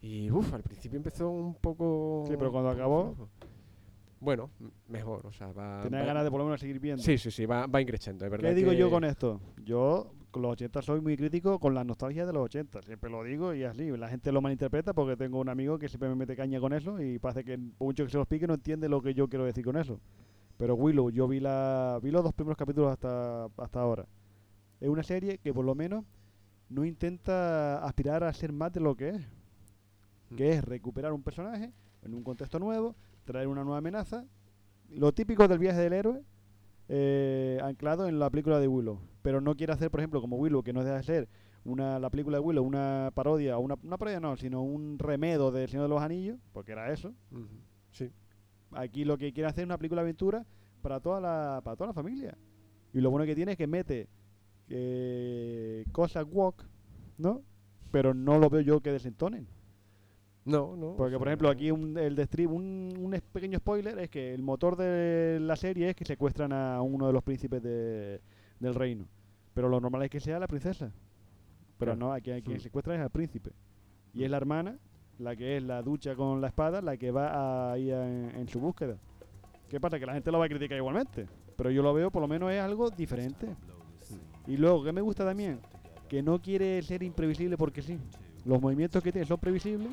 [0.00, 3.28] y uff, al principio empezó un poco Sí, pero cuando acabó-.
[4.24, 4.50] Bueno,
[4.88, 7.02] mejor, o sea, va va- ganas de por lo menos seguir viendo.
[7.02, 8.48] Sí, sí, sí, va, va increciendo, es verdad.
[8.48, 9.40] ¿Qué digo que- yo con esto?
[9.64, 12.82] Yo con los 80 soy muy crítico con la nostalgia de los 80.
[12.82, 13.88] Siempre lo digo y así.
[13.96, 17.00] La gente lo malinterpreta porque tengo un amigo que siempre me mete caña con eso
[17.00, 19.44] y parece que por mucho que se lo explique no entiende lo que yo quiero
[19.44, 20.00] decir con eso.
[20.56, 24.06] Pero Willow, yo vi la vi los dos primeros capítulos hasta, hasta ahora.
[24.80, 26.04] Es una serie que por lo menos
[26.68, 29.28] no intenta aspirar a ser más de lo que es.
[30.30, 30.36] Mm.
[30.36, 31.70] Que es recuperar un personaje
[32.02, 34.24] en un contexto nuevo, traer una nueva amenaza.
[34.88, 36.22] Lo típico del viaje del héroe,
[36.88, 39.00] eh, anclado en la película de Willow.
[39.22, 41.28] Pero no quiere hacer, por ejemplo, como Willow, que no deja de ser
[41.64, 45.50] una, la película de Willow una parodia, o una, una parodia no, sino un remedo
[45.50, 47.14] del Señor de los Anillos, porque era eso.
[47.90, 48.10] Sí.
[48.72, 50.46] Aquí lo que quiere hacer es una película de aventura
[50.82, 52.36] para toda la, para toda la familia.
[52.92, 54.08] Y lo bueno que tiene es que mete
[54.68, 56.64] eh, cosas walk,
[57.18, 57.42] ¿no?
[57.90, 59.46] Pero no lo veo yo que desentonen.
[60.44, 60.94] No, no.
[60.96, 64.34] Porque, o por ejemplo, aquí un, el de Strip, un, un pequeño spoiler es que
[64.34, 68.20] el motor de la serie es que secuestran a uno de los príncipes de-
[68.60, 69.06] del reino.
[69.54, 70.92] Pero lo normal es que sea la princesa.
[71.78, 71.96] Pero Claro.
[72.08, 72.60] no, aquí a quien Mm.
[72.60, 73.52] secuestra es al príncipe.
[74.12, 74.76] Y es la hermana,
[75.18, 78.60] la que es la ducha con la espada, la que va ahí en, en su
[78.60, 78.96] búsqueda.
[79.68, 79.98] ¿Qué pasa?
[79.98, 81.26] Que la gente lo va a criticar igualmente.
[81.56, 83.48] Pero yo lo veo, por lo menos es algo diferente.
[84.46, 85.58] Y luego, ¿qué me gusta también?
[86.08, 87.98] Que no quiere ser imprevisible porque sí.
[88.44, 89.88] Los movimientos que tiene son previsibles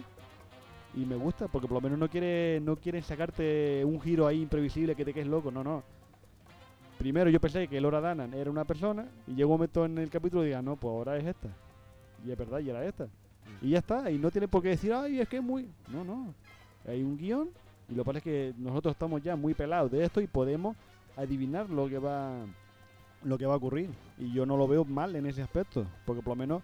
[0.94, 4.42] y me gusta porque por lo menos no quiere no quieren sacarte un giro ahí
[4.42, 5.84] imprevisible que te quedes loco, no, no.
[6.98, 10.10] Primero yo pensé que Laura Danan era una persona y llegó un momento en el
[10.10, 11.48] capítulo y diga, no, pues ahora es esta.
[12.26, 13.08] Y es verdad, y era esta.
[13.62, 15.68] Y ya está, y no tiene por qué decir, ay, es que es muy...
[15.88, 16.34] No, no.
[16.88, 17.50] Hay un guion
[17.90, 20.78] y lo que pasa es que nosotros estamos ya muy pelados de esto y podemos
[21.18, 22.46] adivinar lo que va
[23.24, 23.90] lo que va a ocurrir.
[24.18, 26.64] Y yo no lo veo mal en ese aspecto, porque por lo menos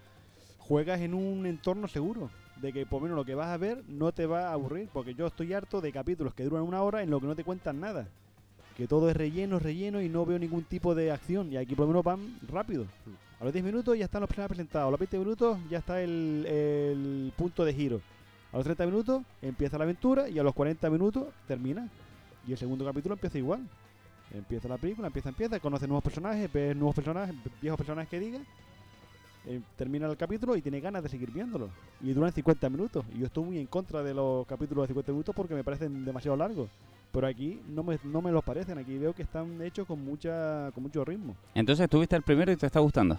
[0.59, 2.29] juegas en un entorno seguro,
[2.61, 5.13] de que por menos lo que vas a ver no te va a aburrir, porque
[5.13, 7.79] yo estoy harto de capítulos que duran una hora en lo que no te cuentan
[7.79, 8.07] nada.
[8.75, 11.51] Que todo es relleno, relleno y no veo ningún tipo de acción.
[11.51, 12.85] Y aquí por lo menos van rápido.
[13.39, 14.87] A los 10 minutos ya están los personajes presentados.
[14.87, 18.01] A los 20 minutos ya está el, el punto de giro.
[18.51, 21.89] A los 30 minutos empieza la aventura y a los 40 minutos termina.
[22.47, 23.67] Y el segundo capítulo empieza igual.
[24.33, 28.39] Empieza la película, empieza, empieza, conoce nuevos personajes, ves nuevos personajes, viejos personajes que diga.
[29.47, 31.69] Eh, termina el capítulo y tiene ganas de seguir viéndolo.
[32.01, 33.05] Y duran 50 minutos.
[33.15, 36.03] Y yo estoy muy en contra de los capítulos de 50 minutos porque me parecen
[36.03, 36.69] demasiado largos.
[37.13, 38.77] Pero aquí no me, no me los parecen.
[38.77, 41.35] Aquí veo que están hechos con mucha con mucho ritmo.
[41.55, 43.17] Entonces tuviste el primero y te está gustando.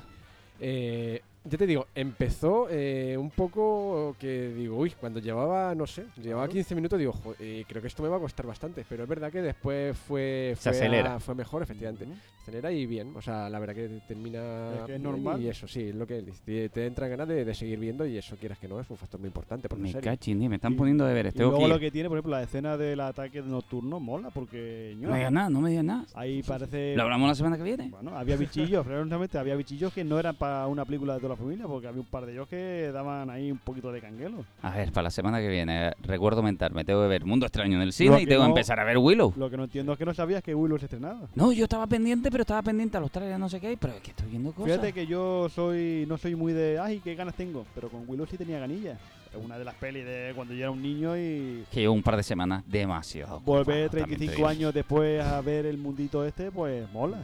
[0.60, 6.04] Eh, ya te digo, empezó eh, un poco que digo, uy, cuando llevaba, no sé,
[6.22, 6.52] llevaba Claro.
[6.52, 8.84] 15 minutos, digo, "Jo, eh, creo que esto me va a costar bastante.
[8.88, 11.16] Pero es verdad que después fue, Se acelera.
[11.16, 12.06] a- fue mejor, efectivamente.
[12.06, 14.70] Se acelera y bien, o sea, la verdad que termina.
[14.70, 15.40] Es que es bien normal.
[15.42, 18.06] Y eso, sí, es lo que dice, te, te entran ganas de, de seguir viendo
[18.06, 20.10] y eso, quieras que no, es un factor muy importante para Me serie.
[20.10, 21.34] cachín, me están Y- poniendo deberes.
[21.34, 21.80] Y Tengo luego que lo ir.
[21.80, 24.96] que tiene, por ejemplo, la escena del ataque nocturno mola porque...
[24.98, 26.06] No me digas nada, no me digas nada.
[26.14, 26.94] Ahí parece...
[26.96, 27.88] ¿Lo hablamos la semana que viene?
[27.90, 31.36] Bueno, había bichillos, realmente había bichillos que no eran para una película de toda la
[31.38, 34.44] familia, porque había un par de ellos que daban ahí un poquito de canguelo.
[34.62, 37.76] A ver, para la semana que viene, recuerdo mental, me tengo que ver Mundo Extraño
[37.76, 39.32] en el cine y tengo que empezar a ver Willow.
[39.36, 41.20] Lo que no entiendo es que no sabías que Willow se estrenaba.
[41.34, 44.00] No, yo estaba pendiente, pero estaba pendiente a los trailers, no sé qué, pero es
[44.00, 44.72] que estoy viendo cosas.
[44.72, 48.26] Fíjate que yo soy no soy muy de, ay, qué ganas tengo, pero con Willow
[48.26, 48.98] sí tenía ganillas.
[49.32, 52.02] Es una de las pelis de cuando yo era un niño y Que llevo un
[52.02, 53.40] par de semanas demasiado.
[53.40, 54.48] volver ocupado, también te 35 digo.
[54.48, 57.18] años después a ver el mundito este, pues mola.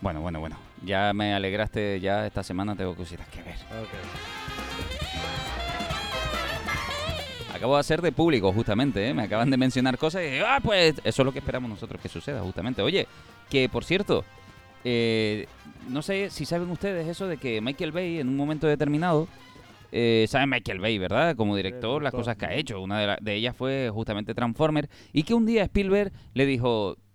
[0.00, 0.56] Bueno, bueno, bueno.
[0.84, 3.54] Ya me alegraste, ya esta semana tengo cositas que ver.
[7.54, 9.12] Acabo de hacer de público, justamente, ¿eh?
[9.12, 12.08] Me acaban de mencionar cosas y ah, pues eso es lo que esperamos nosotros que
[12.08, 12.80] suceda, justamente.
[12.80, 13.06] Oye,
[13.50, 14.24] que por cierto,
[14.84, 15.46] eh,
[15.88, 19.28] no sé si saben ustedes eso de que Michael Bay en un momento determinado,
[19.92, 21.36] eh, saben Michael Bay, ¿verdad?
[21.36, 22.80] Como director, las cosas que ha hecho.
[22.80, 24.88] Una de, la- de ellas fue justamente Transformer.
[25.12, 27.09] Y que un día Spielberg le dijo, "Mm,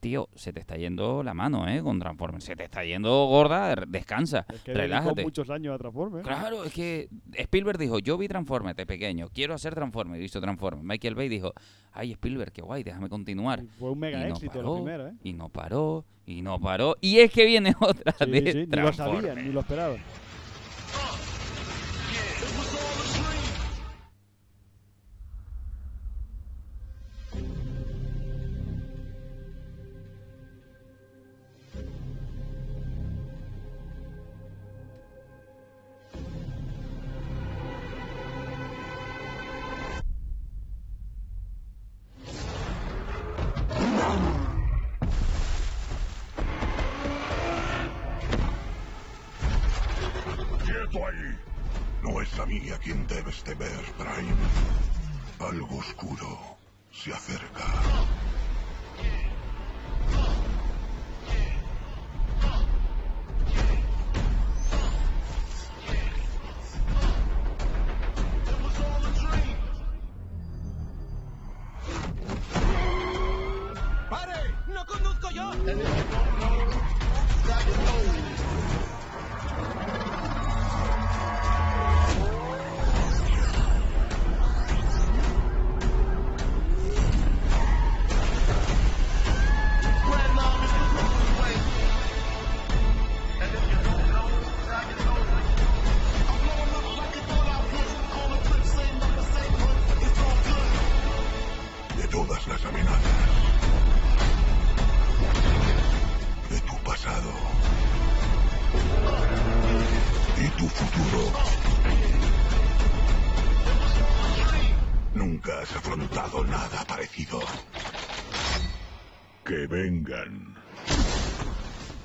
[0.00, 1.82] tío, se te está yendo la mano, ¿eh?
[1.82, 2.40] Con Transformer.
[2.40, 4.46] Se te está yendo gorda, descansa.
[4.52, 5.22] Es que Relájate.
[5.22, 6.26] muchos años a Transformers.
[6.26, 10.40] Claro, es que Spielberg dijo, yo vi Transformers de pequeño, quiero hacer Transformers, y hizo
[10.40, 10.84] Transformers.
[10.84, 11.52] Michael Bay dijo,
[11.92, 13.62] ay Spielberg, qué guay, déjame continuar.
[13.62, 14.68] Y Fue un mega Y no éxito paró.
[14.76, 15.14] la primera, ¿eh?
[15.24, 16.96] Y no paró, y no paró.
[17.00, 19.26] Y es que viene otra Sí, de sí, ni lo Transformers.
[19.26, 19.96] sabía, ni lo esperaba.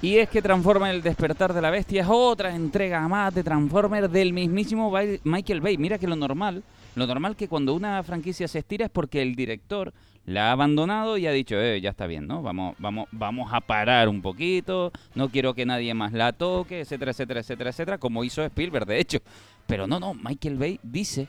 [0.05, 4.07] Y es que Transformer El Despertar de la Bestia es otra entrega más de Transformer
[4.07, 5.79] del mismísimo Michael Bay.
[5.79, 6.61] Mira que lo normal,
[6.93, 9.91] lo normal que cuando una franquicia se estira es porque el director
[10.27, 12.43] la ha abandonado y ha dicho, eh, ya está bien, ¿no?
[12.43, 17.09] Vamos, vamos, vamos a parar un poquito, no quiero que nadie más la toque, etcétera,
[17.09, 19.17] etcétera, etcétera, etcétera, como hizo Spielberg, de hecho.
[19.65, 21.27] Pero no, no, Michael Bay dice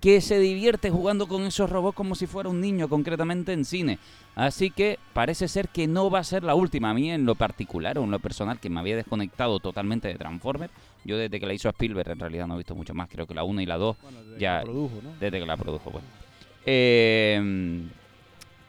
[0.00, 3.98] que se divierte jugando con esos robots como si fuera un niño, concretamente en cine.
[4.34, 6.90] Así que parece ser que no va a ser la última.
[6.90, 10.14] A mí en lo particular o en lo personal, que me había desconectado totalmente de
[10.14, 10.72] Transformers,
[11.04, 13.34] yo desde que la hizo Spielberg en realidad no he visto mucho más, creo que
[13.34, 15.10] la 1 y la 2, Bueno, desde Ya, que lo produjo, ¿no?
[15.18, 15.92] desde que la produjo.
[16.66, 17.88] Eh,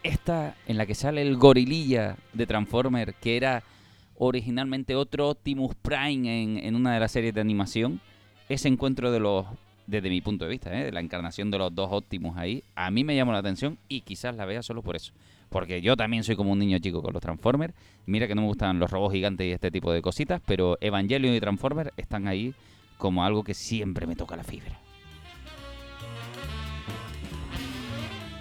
[0.02, 3.64] esta en la que sale el gorililla de Transformers, que era
[4.18, 8.02] originalmente otro Optimus Prime en, en una de las series de animación,
[8.48, 9.46] ese encuentro de los,
[9.90, 10.86] desde mi punto de vista, ¿eh?
[10.86, 14.02] de la encarnación de los dos Optimus ahí, a mí me llamó la atención y
[14.02, 15.14] quizás la vea solo por eso.
[15.50, 17.74] Porque yo también soy como un niño chico con los Transformers.
[18.06, 21.34] Mira que no me gustan los robots gigantes y este tipo de cositas, pero Evangelion
[21.34, 22.54] y Transformers están ahí
[23.00, 24.80] como algo que siempre me toca la fibra.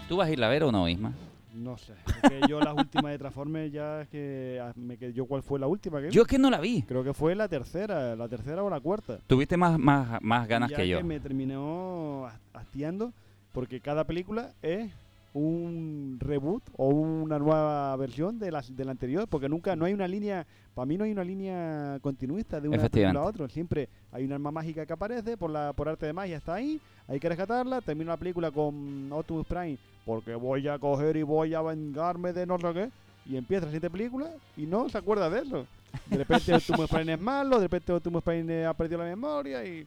[0.06, 1.14] ¿Tú vas a ir a ver o no, Isma?
[1.58, 1.94] No sé.
[2.22, 5.58] Porque yo las últimas de Transformers ya es que ah, me quedé yo cuál fue
[5.58, 6.10] la última que.
[6.10, 6.82] Yo es que no la vi.
[6.82, 9.18] Creo que fue la tercera, la tercera o la cuarta.
[9.26, 11.02] Tuviste más, más, más ganas Ya que yo.
[11.02, 13.12] me terminó has- hastiando
[13.52, 14.92] porque cada película es
[15.38, 19.92] un reboot o una nueva versión de la, de la anterior, porque nunca, no hay
[19.92, 23.88] una línea, para mí no hay una línea continuista de una película a otra, siempre
[24.12, 27.20] hay una arma mágica que aparece, por la por arte de magia está ahí, hay
[27.20, 31.62] que rescatarla, termina la película con Optimus Prime, porque voy a coger y voy a
[31.62, 32.90] vengarme de no sé qué,
[33.27, 35.66] y empieza la siguiente película y no se acuerda de eso.
[36.07, 39.87] De repente Optimus Prime es malo, de repente Optimus Prime ha perdido la memoria y...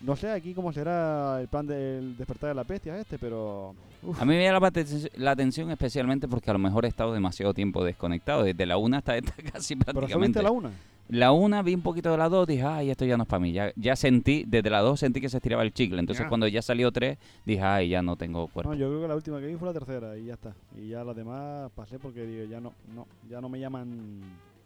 [0.00, 3.74] No sé aquí cómo será el plan del despertar de la bestia este, pero...
[4.02, 6.88] uf, A mí me llama la aten- la atención especialmente porque a lo mejor he
[6.88, 8.42] estado demasiado tiempo desconectado.
[8.42, 10.42] Desde la 1 hasta esta casi prácticamente.
[10.42, 10.70] la una.
[11.08, 13.40] La 1 vi un poquito de la 2, dije, ay, esto ya no es para
[13.40, 13.52] mí.
[13.52, 15.98] Ya, ya sentí, desde la 2 sentí que se estiraba el chicle.
[16.00, 16.28] Entonces Ya.
[16.28, 18.70] cuando ya salió 3, dije, ay, ya no tengo cuerpo.
[18.72, 20.54] No, yo creo que la última que vi fue la tercera y ya está.
[20.78, 24.20] Y ya las demás pasé porque digo, ya no, no, ya no me llaman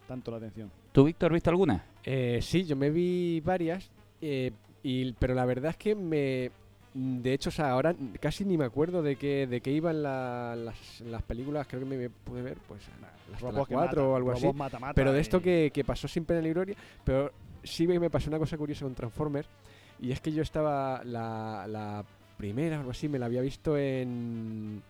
[0.07, 0.71] tanto la atención.
[0.93, 1.85] ¿Tú, Víctor, viste alguna?
[2.05, 6.51] Eh, sí, yo me vi varias, eh, y, pero la verdad es que me...
[6.95, 10.57] De hecho, o sea, ahora casi ni me acuerdo de qué, de qué iban la-
[10.57, 12.83] las, las películas, creo que me pude ver, pues,
[13.31, 14.47] las que 4 matan, o algo así.
[14.95, 17.31] Pero de y- esto que, que pasó sin pena ni gloria, pero
[17.63, 19.47] sí me pasó una cosa curiosa con Transformers,
[20.01, 22.05] y es que yo estaba, la, la
[22.37, 24.83] primera o algo así, me la había visto en...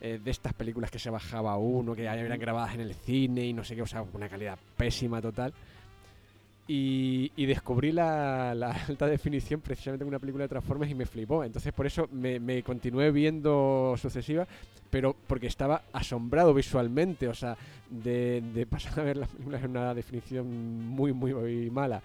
[0.00, 3.52] eh, de estas películas que se bajaba uno, que eran grabadas en el cine y
[3.52, 5.52] no sé qué, o sea, una calidad pésima total.
[6.68, 11.06] Y, y descubrí la, la alta definición precisamente en una película de Transformers y me
[11.06, 11.44] flipó.
[11.44, 14.48] Entonces por eso me, me continué viendo sucesivas,
[14.90, 17.28] pero porque estaba asombrado visualmente.
[17.28, 17.56] O sea,
[17.90, 22.02] de, de pasar a ver las películas en una definición muy, muy, muy mala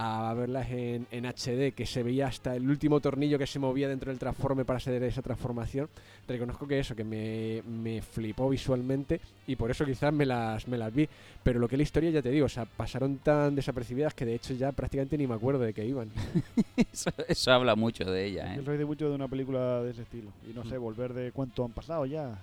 [0.00, 3.88] a verlas en, en HD, que se veía hasta el último tornillo que se movía
[3.88, 5.88] dentro del transforme para hacer esa transformación,
[6.28, 10.78] reconozco que eso, que me, me flipó visualmente y por eso quizás me las, me
[10.78, 11.08] las vi.
[11.42, 14.24] Pero lo que es la historia, ya te digo, o sea, pasaron tan desapercibidas que
[14.24, 16.12] de hecho ya prácticamente ni me acuerdo de qué iban.
[16.92, 18.64] Eso, eso habla mucho de ella, Yo ¿eh?
[18.64, 20.30] soy de mucho de una película de ese estilo.
[20.48, 22.38] Y no sé, volver de cuánto han pasado ya.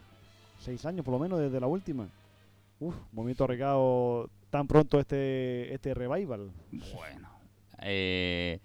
[0.60, 2.08] Seis años por lo menos desde la última.
[2.82, 6.52] Uf, momento arriesgado tan pronto este, este revival.
[6.94, 7.35] Bueno.
[7.86, 8.60] Eh,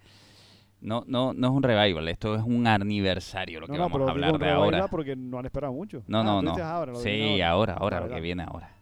[0.81, 4.11] no, no, no es un revival, esto es un aniversario lo que no, vamos a
[4.11, 4.87] hablar de ahora.
[4.87, 6.03] porque no han esperado mucho.
[6.07, 6.51] No, Ah, no, no.
[6.63, 8.75] ahora, Sí, ahora, ahora, Dale, lo que viene ahora.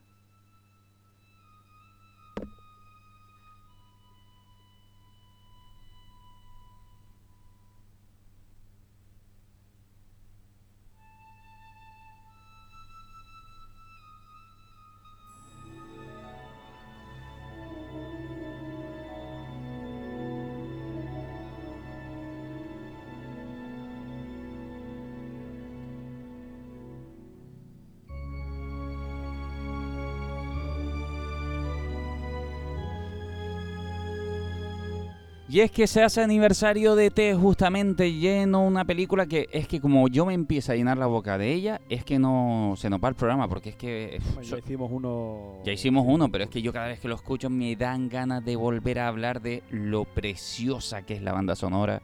[35.60, 39.82] Y es que se hace aniversario de T justamente lleno una película que es que
[39.82, 43.04] como yo me empiezo a llenar la boca de ella, es que no se nos
[43.04, 44.16] va el programa, porque es que...
[44.16, 45.56] eh, Bueno, so- ya hicimos uno.
[45.66, 48.46] ya hicimos uno, pero es que yo cada vez que lo escucho me dan ganas
[48.46, 52.02] de volver a hablar de lo preciosa que es la banda sonora,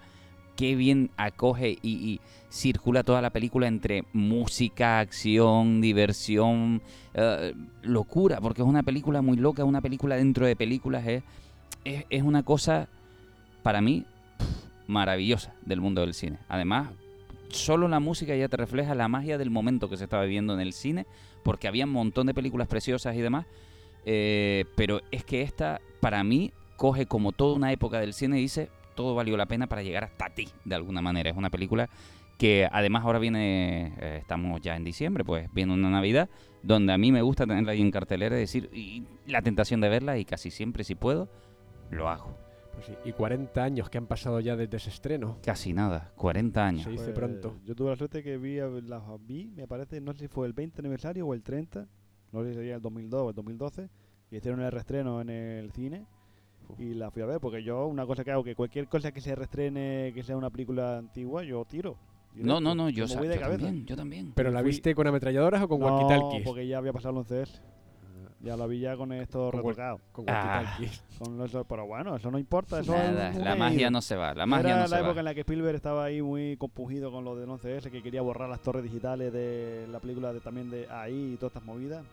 [0.58, 6.82] qué bien acoge y, y circula toda la película entre música, acción, diversión,
[7.14, 11.24] eh, locura, porque es una película muy loca, una película dentro de películas, es,
[11.86, 12.90] es, es una cosa,
[13.66, 14.06] para mí,
[14.86, 16.38] maravillosa del mundo del cine.
[16.50, 16.92] Además,
[17.50, 20.60] solo la música ya te refleja la magia del momento que se estaba viviendo en
[20.60, 21.08] el cine,
[21.42, 23.48] porque había un montón de películas preciosas y demás,
[24.06, 28.42] eh, pero es que esta, para mí, coge como toda una época del cine y
[28.42, 31.32] dice, todo valió la pena para llegar hasta ti, de alguna manera.
[31.32, 31.90] Es una película
[32.38, 36.30] que además ahora viene, eh, estamos ya en diciembre, pues viene una Navidad,
[36.62, 38.70] donde a mí me gusta tenerla ahí en cartelera y decir,
[39.26, 41.30] la tentación de verla, y casi siempre si puedo,
[41.90, 42.45] lo hago.
[42.76, 45.38] Pues sí, y 40 años que han pasado ya desde ese estreno.
[45.44, 46.84] Casi nada, 40 años.
[46.84, 47.56] Se dice Pues, pronto.
[47.66, 50.46] Yo tuve la suerte que vi, a- las vi, me parece, no sé si fue
[50.48, 51.88] el 20 aniversario o el 30,
[52.32, 53.90] no sé si sería el 2002 o el 2012,
[54.30, 56.06] que hicieron el reestreno en el cine
[56.80, 59.22] y la fui a ver, porque yo una cosa que hago, que cualquier cosa que
[59.22, 61.96] se reestrene, que sea una película antigua, yo tiro.
[62.34, 64.34] No, no, no, yo, yo también, yo también.
[64.36, 66.44] ¿Pero la fui- viste con ametralladoras o con no, walkie-talkies?
[66.44, 67.62] porque ya había pasado el 11S.
[68.46, 70.00] Ya la vi ya con esto Con retocado.
[70.12, 70.78] Con Ah.
[71.18, 72.80] Con los- pero bueno, eso no importa.
[72.80, 75.20] Eso Nada, es la magia no se va, la magia Era no la época va.
[75.20, 78.48] en la que Spielberg estaba ahí muy compungido con lo del 11S, que quería borrar
[78.48, 82.06] las torres digitales de la película de, también de ahí y todas estas movidas.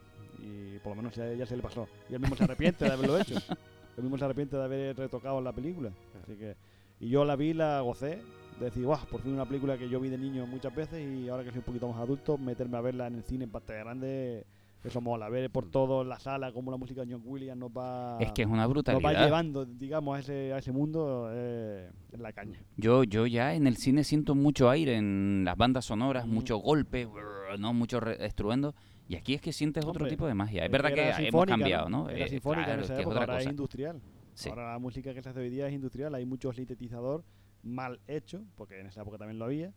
[0.43, 1.87] Y por lo menos ya, ya se le pasó.
[2.09, 3.35] Y él mismo se arrepiente de haberlo hecho.
[3.99, 5.91] Él mismo se arrepiente de haber retocado la película.
[6.23, 6.57] Así que,
[6.99, 8.23] y yo la vi, la gocé.
[8.59, 11.29] De decir, guau, por fin una película que yo vi de niño muchas veces y
[11.29, 13.81] ahora que soy un poquito más adulto, meterme a verla en el cine en pantalla
[13.81, 14.47] grande,
[14.85, 15.29] eso mola.
[15.29, 18.43] Ver por todo la sala cómo la música de John Williams nos va Es que
[18.43, 19.25] es una nos va brutalidad.
[19.25, 22.59] llevando, digamos, a ese, a ese mundo eh, en la caña.
[22.77, 26.33] Yo, yo ya en el cine siento mucho aire en las bandas sonoras, Ujú.
[26.35, 28.75] mucho golpe, brrr, no mucho estruendo.
[29.09, 30.65] Y aquí es que sientes otro tipo de magia.
[30.65, 32.09] Es verdad que era hemos cambiado, ¿no?
[32.09, 33.51] Era sinfónica claro, en esa que es época, otra ahora es cosa.
[33.51, 34.01] industrial.
[34.35, 34.49] Sí.
[34.49, 37.23] Ahora la música que se hace hoy día es industrial, hay mucho sintetizador
[37.63, 39.73] mal hecho, porque en esa época también lo había.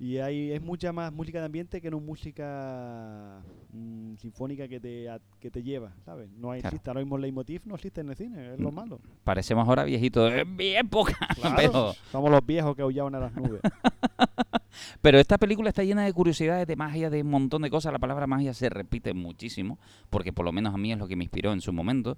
[0.00, 3.40] Y hay, es mucha más música de ambiente que no música
[3.72, 6.30] mm, sinfónica que te, a- que te lleva, ¿sabes?
[6.30, 6.76] No hay Claro.
[6.76, 8.74] existe, ahora mismo leitmotiv no existe en el cine, es lo Mm.
[8.74, 9.00] malo.
[9.24, 11.16] Parecemos ahora viejitos de mi época.
[11.34, 13.60] Claro, Pero, somos los viejos que aullaban a las nubes.
[15.02, 17.92] pero esta película está llena de curiosidades, de magia, de un montón de cosas.
[17.92, 19.78] La palabra magia se repite muchísimo,
[20.10, 22.16] porque por lo menos a mí es lo que me inspiró en su momento.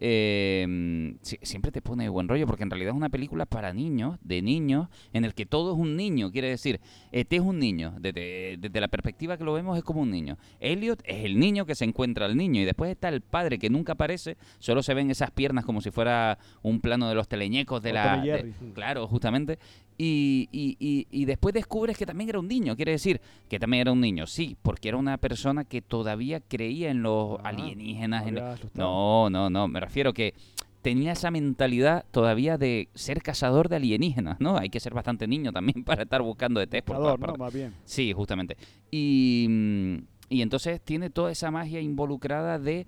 [0.00, 3.72] Eh, si- siempre te pone de buen rollo, porque en realidad es una película para
[3.72, 6.30] niños, de niños, en el que todo es un niño.
[6.32, 6.80] Quiere decir,
[7.12, 7.94] este es un niño.
[8.00, 10.36] Desde, desde la perspectiva que lo vemos es como un niño.
[10.60, 12.60] Elliot es el niño que se encuentra al niño.
[12.60, 15.90] Y después está el padre que nunca aparece, solo se ven esas piernas como si
[15.90, 18.16] fuera un plano de los teleñecos de O la...
[18.36, 19.58] De- claro, justamente.
[20.00, 22.76] Y, y, y, y después descubres que también era un niño.
[22.76, 26.90] Quiere decir que también era un niño, sí, porque era una persona que todavía creía
[26.90, 28.26] en los Ah, alienígenas.
[28.28, 28.54] en lo-.
[28.74, 29.66] No, no, no.
[29.66, 30.34] Me refiero que
[30.82, 34.56] tenía esa mentalidad todavía de ser cazador de alienígenas, ¿no?
[34.56, 37.38] Hay que ser bastante niño también para estar buscando ETs por todas partes.
[37.40, 37.74] Más bien.
[37.84, 38.56] Sí, justamente.
[38.92, 39.96] Y, mm,
[40.30, 42.86] y entonces tiene toda esa magia involucrada de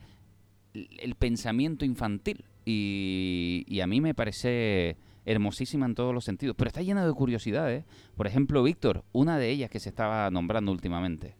[0.74, 2.44] el pensamiento infantil.
[2.64, 6.56] Y, y a mí me parece hermosísima en todos los sentidos.
[6.56, 7.84] Pero está llena de curiosidades.
[8.16, 11.34] Por ejemplo, Víctor, una de ellas que se estaba nombrando últimamente.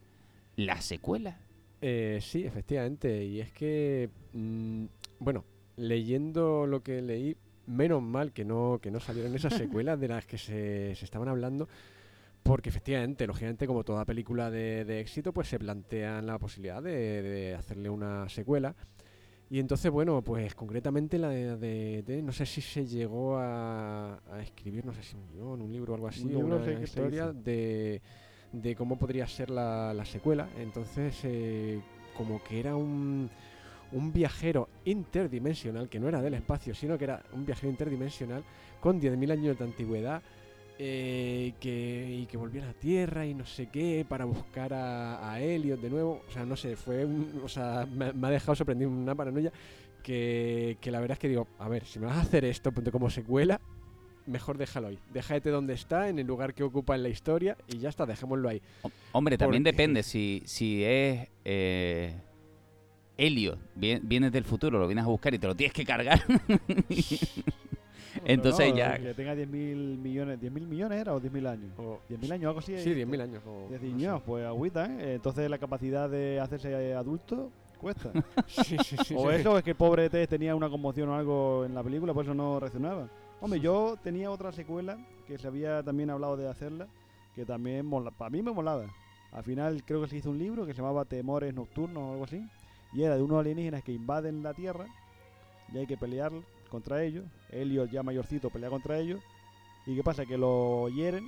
[0.56, 1.38] La secuela.
[1.80, 3.24] Eh, sí, efectivamente.
[3.24, 4.84] Y es que, mm,
[5.18, 5.44] bueno,
[5.76, 10.26] leyendo lo que leí, menos mal que no, que no salieron esas secuelas de las
[10.26, 11.68] que se, se estaban hablando.
[12.42, 17.22] Porque efectivamente, lógicamente, como toda película de, de éxito, pues se plantean la posibilidad de,
[17.22, 18.74] de hacerle una secuela.
[19.52, 24.20] Y entonces, bueno, pues concretamente la de, de- de- no sé si se llegó a,
[24.30, 27.24] a escribir, no sé si un guion, un libro o algo así, libro una historia
[27.44, 28.00] de,
[28.52, 30.48] de cómo podría ser la, la secuela.
[30.56, 31.80] Entonces, eh,
[32.16, 33.28] como que era un,
[33.90, 38.44] un viajero interdimensional, que no era del espacio, sino que era un viajero interdimensional
[38.80, 40.22] con 10.000 años de antigüedad.
[40.82, 45.38] Eh, que, y que volviera a Tierra y no sé qué para buscar a, a
[45.40, 46.22] Elliot de nuevo.
[46.26, 49.52] O sea, no sé, fue un- o sea, me, me ha dejado sorprendido una paranoia
[50.02, 52.72] que, que la verdad es que digo, a ver, si me vas a hacer esto
[52.90, 53.60] como secuela,
[54.26, 54.98] mejor déjalo ahí.
[55.12, 58.48] Déjate donde está, en el lugar que ocupa en la historia y ya está, dejémoslo
[58.48, 58.62] ahí.
[58.82, 62.14] Ho- Hombre, también Porque- depende si, si es eh,
[63.18, 66.22] Helio, vienes del futuro, lo vienes a buscar y te lo tienes que cargar.
[68.24, 70.40] Entonces No, ya- Que tenga 10.000 millones.
[70.40, 71.72] ¿10.000 millones era o 10.000 años?
[71.78, 72.76] O- 10.000 años, algo así.
[72.78, 73.42] sí, eh, 10.000 años.
[73.46, 73.78] o- sé.
[73.80, 75.14] niños, pues agüita, ¿eh?
[75.14, 78.10] Entonces la capacidad de hacerse adulto cuesta.
[78.48, 79.36] Sí, sí, sí, o sí.
[79.36, 82.24] eso es que el pobre Tess tenía una conmoción o algo en la película, por
[82.24, 83.08] eso no reaccionaba.
[83.40, 86.88] Hombre, yo tenía otra secuela que se había también hablado de hacerla,
[87.34, 88.84] que también mola, para mí me molaba.
[89.32, 92.24] Al final creo que se hizo un libro que se llamaba Temores Nocturnos o algo
[92.24, 92.44] así,
[92.92, 94.86] y era de unos alienígenas que invaden la Tierra
[95.72, 96.32] y hay que pelear
[96.70, 97.24] contra ellos.
[97.50, 99.20] Elliot ya mayorcito pelea contra ellos.
[99.86, 100.24] ¿Y qué pasa?
[100.24, 101.24] Que lo hieren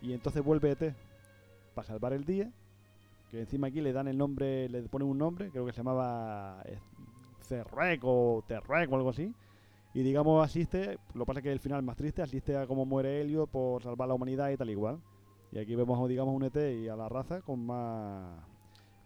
[0.00, 0.94] y entonces vuelve ET
[1.74, 2.50] para salvar el día.
[3.30, 6.62] Que encima aquí le dan el nombre, le ponen un nombre, creo que se llamaba
[6.64, 6.78] eh,
[7.42, 9.32] Cerrec o Terrec o algo así.
[9.94, 12.66] Y digamos, asiste, lo que pasa es que el final es más triste, asiste a
[12.66, 15.00] cómo muere Helio por salvar la humanidad y tal igual.
[15.52, 18.44] Y aquí vemos, digamos, un ET y a la raza con más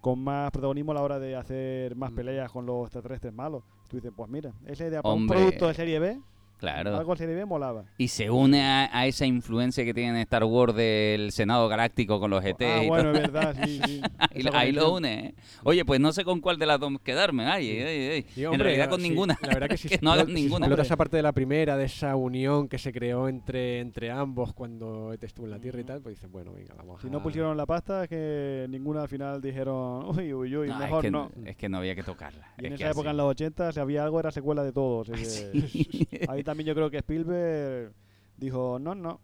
[0.02, 2.14] con más protagonismo a la hora de hacer más Mm.
[2.14, 3.62] peleas con los extraterrestres malos.
[3.94, 5.38] Tú dices, pues mira, esa idea para Hombre.
[5.38, 6.20] un producto de serie B,
[6.58, 6.96] Claro.
[6.96, 7.84] algo serie B molaba.
[7.98, 12.30] Y se une a, a esa influencia que tiene Star Wars del Senado Galáctico con
[12.30, 13.22] los ET ah, y bueno, todo.
[13.22, 14.00] es verdad, sí, sí.
[14.18, 15.34] Ahí, ahí lo une, ¿eh?
[15.62, 17.46] Oye, pues no sé con cuál de las dos quedarme.
[17.46, 19.38] Ay, ay, ay, en realidad con sí, ninguna.
[19.42, 20.66] La verdad que si no hagan ninguna.
[20.66, 24.52] explota esa parte de la primera, de esa unión que se creó entre, entre ambos
[24.54, 27.10] cuando ET estuvo en la Tierra y tal, pues dicen, bueno, venga, vamos Si a...
[27.10, 30.98] no pusieron la pasta, es que ninguna al final dijeron, uy, uy, uy, No, mejor
[30.98, 31.30] es, que, no.
[31.44, 32.48] es que no había que tocarla.
[32.58, 34.72] Y en es que esa época, en los 80, si había algo, era secuela de
[34.72, 35.02] todo.
[35.02, 36.08] así que Sí.
[36.44, 37.94] Ahí también yo creo que Spielberg
[38.36, 39.18] dijo, no, no,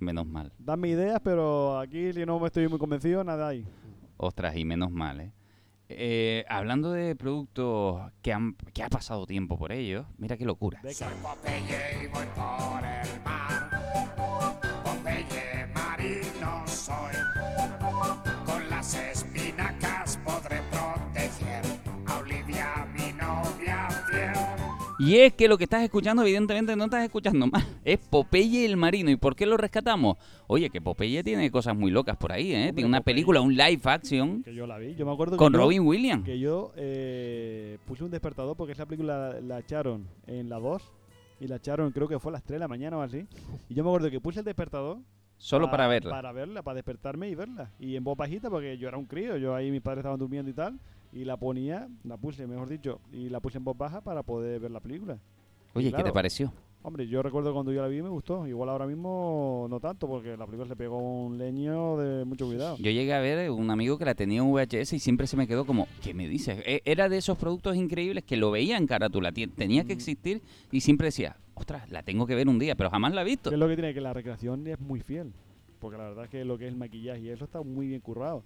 [0.00, 0.52] Menos mal.
[0.58, 3.64] dame ideas, pero aquí si no me estoy muy convencido, nada hay.
[4.16, 5.32] Ostras, y menos mal, ¿eh?
[5.88, 10.80] Eh, hablando de productos que, han, que ha pasado tiempo por ellos, mira qué locura.
[10.82, 13.43] Popeye y voy por el mar.
[25.04, 27.62] Y es que lo que estás escuchando, evidentemente, no estás escuchando mal.
[27.84, 29.10] Es Popeye el Marino.
[29.10, 30.16] ¿Y por qué lo rescatamos?
[30.46, 32.72] Oye, que Popeye tiene cosas muy locas por ahí, ¿eh?
[32.72, 33.14] Tiene una Popeye.
[33.14, 34.94] película, un live action, Que yo la vi.
[34.94, 36.24] Yo me acuerdo con que yo- Robin Williams.
[36.24, 40.82] que yo eh, puse un despertador porque esa película la echaron en la 2
[41.40, 43.26] y la echaron creo que fue a las 3 de la mañana o así.
[43.68, 44.98] Y yo me acuerdo que puse el despertador
[45.36, 46.10] Solo pa- para verla.
[46.10, 47.70] Para verla, para despertarme y verla.
[47.78, 50.50] Y en voz bajita porque yo era un crío, yo ahí mis padres estaban durmiendo
[50.50, 50.78] y tal.
[51.14, 54.58] Y la ponía, la puse, mejor dicho, y la puse en voz baja para poder
[54.60, 55.18] ver la película.
[55.74, 56.06] Oye, ¿qué claro.
[56.06, 56.52] te pareció?
[56.82, 58.46] Hombre, yo recuerdo cuando yo la vi me gustó.
[58.46, 62.76] Igual ahora mismo no tanto porque la película se pegó un leño de mucho cuidado.
[62.76, 65.46] Yo llegué a ver un amigo que la tenía en VHS y siempre se me
[65.46, 66.58] quedó como, ¿qué me dices?
[66.66, 69.96] E- Era de esos productos increíbles que lo veía en carátula, tenía que Mm.
[69.96, 70.42] existir
[70.72, 73.48] y siempre decía, ostras, la tengo que ver un día, pero jamás la he visto.
[73.48, 73.94] ¿Qué es lo que tiene?
[73.94, 75.32] Que la recreación es muy fiel.
[75.80, 78.00] Porque la verdad es que lo que es el maquillaje y eso está muy bien
[78.02, 78.42] currado.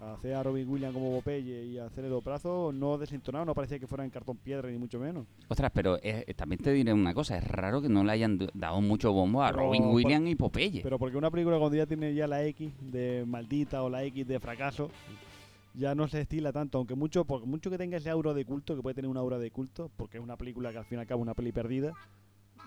[0.00, 3.86] Hacer a Robin Williams como Popeye y hacer el brazo no desentonado, no parecía que
[3.86, 5.26] fuera en cartón piedra ni mucho menos.
[5.48, 8.80] Ostras, pero eh, también te diré una cosa, es raro que no le hayan dado
[8.80, 10.80] mucho bombo a Pero Robin por- Williams y Popeye.
[10.82, 14.26] Pero porque una película cuando ya tiene ya la X de maldita o la X
[14.26, 14.90] de fracaso,
[15.74, 18.74] ya no se estila tanto, aunque mucho, porque mucho que tenga ese aura de culto,
[18.74, 21.00] que puede tener una aura de culto, porque es una película que al fin y
[21.02, 21.92] al cabo es una peli perdida,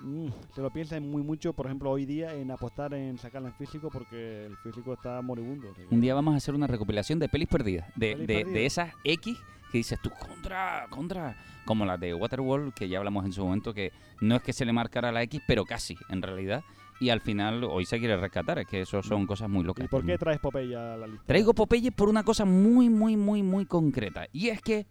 [0.01, 3.55] mm, se lo piensan muy mucho, por ejemplo, hoy día en apostar en sacarla en
[3.55, 5.67] físico porque el físico está moribundo.
[5.91, 8.93] Un día vamos a hacer una recopilación de pelis perdidas, de, Pelis de- de esas
[9.03, 9.37] X
[9.71, 11.35] que dices tú, contra, contra,
[11.65, 13.91] como las de Waterworld, que ya hablamos en su momento, que
[14.21, 16.63] no es que se le marcara la X, pero casi, en realidad.
[16.99, 19.83] Y al final hoy se quiere rescatar, es que eso son cosas muy locas.
[19.85, 21.23] ¿Y por qué traes Popeye a la lista?
[21.25, 24.27] Traigo Popeye por una cosa muy, muy, muy, muy concreta.
[24.31, 24.85] Y es que,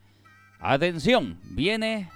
[0.59, 2.11] atención, viene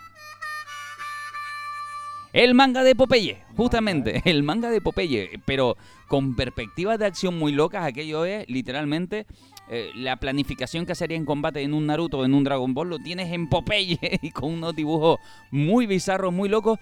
[2.37, 7.51] el manga de Popeye, justamente, el manga de Popeye, pero con perspectivas de acción muy
[7.51, 9.27] locas, aquello es literalmente
[9.71, 12.91] eh, la planificación que sería en combate en un Naruto o en un Dragon Ball,
[12.91, 15.19] lo tienes en Popeye y con unos dibujos
[15.51, 16.79] muy bizarros, muy locos.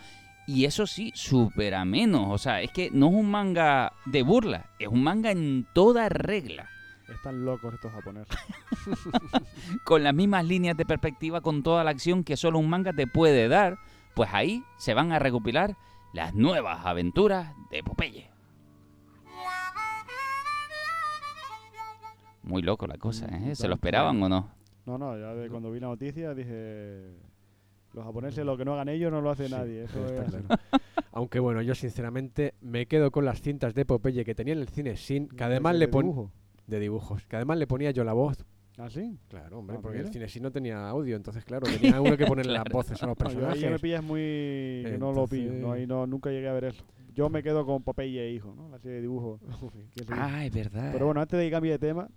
[0.48, 2.30] Y eso sí, súper ameno.
[2.30, 6.10] O sea, es que no es un manga de burla, es un manga en toda
[6.10, 6.68] regla
[7.08, 8.36] Están locos estos japoneses.
[9.84, 13.06] con las mismas líneas de perspectiva, con toda la acción que solo un manga te
[13.06, 13.78] puede dar,
[14.14, 15.76] pues ahí se van a recopilar
[16.12, 18.30] las nuevas aventuras de Popeye.
[22.42, 23.54] Muy loco la cosa, ¿eh?
[23.54, 24.50] ¿Se lo esperaban o no?
[24.86, 27.16] No, no, ya de cuando vi la noticia dije...
[27.94, 29.84] Los japoneses lo que no hagan ellos no lo hace Sí, nadie.
[29.84, 30.60] Eso está es claro.
[31.12, 34.68] Aunque bueno, yo sinceramente me quedo con las cintas de Popeye que tenía en el
[34.68, 36.32] cine sin, que además le de ponía dibujo.
[36.66, 38.44] de dibujos, que además le ponía yo la voz.
[38.76, 39.16] ¿Ah, sí?
[39.28, 42.26] Claro, hombre, Ah, porque el cine sin no tenía audio, entonces claro, tenía uno que
[42.26, 42.76] ponerle las Claro.
[42.78, 43.80] voces a los No, yo me personajes.
[43.80, 44.18] pillas muy...
[44.20, 45.50] que no lo pillo.
[45.50, 46.84] No, Entonces- ahí no, nunca llegué a ver eso.
[47.14, 48.68] Yo me quedo con Popeye e Hijo, ¿no?
[48.68, 49.08] La serie de
[49.96, 50.04] sí.
[50.10, 50.90] Ah, es verdad.
[50.92, 52.08] Pero bueno, antes de que cambie de tema,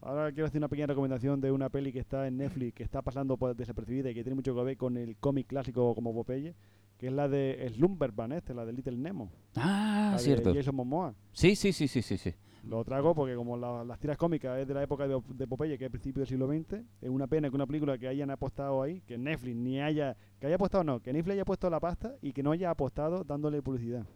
[0.00, 3.02] ahora quiero hacer una pequeña recomendación de una peli que está en Netflix, que está
[3.02, 6.56] pasando por desapercibida y que tiene mucho que ver con el cómic clásico como Popeye,
[6.98, 9.30] que es la de Slumberman, este, la de Little Nemo.
[9.54, 10.52] ah, la de cierto.
[10.52, 11.14] Jason Momoa.
[11.32, 12.34] Sí, sí, sí, sí, sí, sí.
[12.64, 15.76] Lo trago porque como la- las tiras cómicas es de la época de, de Popeye,
[15.76, 18.82] que es principio del siglo XX, es una pena que una película que hayan apostado
[18.82, 22.14] ahí, que Netflix ni haya, que haya apostado no, que Netflix haya puesto la pasta
[22.22, 24.06] y que no haya apostado dándole publicidad.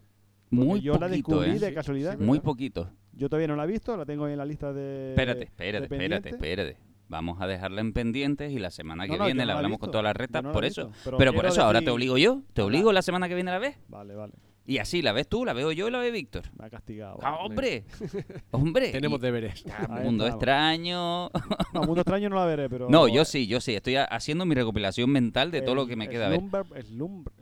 [0.49, 1.59] Muy yo la poquito, descubrí ¿eh?
[1.59, 2.17] de casualidad.
[2.17, 2.89] sí, Muy poquito.
[3.11, 5.09] Yo todavía no la he visto, la tengo ahí en la lista de...
[5.09, 6.77] Espérate, de espérate, espérate, espérate.
[7.09, 9.57] Vamos a dejarla en pendientes y la semana que No, no, viene la no la
[9.59, 10.87] hablamos con todas las la por eso.
[10.87, 12.43] visto, Pero por eso ahora te obligo yo.
[12.53, 13.77] ¿Te obligo la semana que viene a la vez?
[13.87, 14.33] Vale, vale.
[14.69, 16.43] Y así la ves tú, la veo yo y la ve Víctor.
[16.59, 17.19] Me ha castigado.
[17.23, 17.85] Ah, hombre,
[18.51, 18.91] hombre.
[18.91, 19.63] Tenemos deberes.
[19.71, 21.29] Ah, Mundo extraño.
[21.73, 22.89] No, Mundo Extraño no la veré, pero...
[22.89, 23.75] No, yo sí, yo sí.
[23.75, 26.41] Estoy ha- haciendo mi recopilación mental de todo lo que me queda a ver.
[26.41, 26.65] Slumber,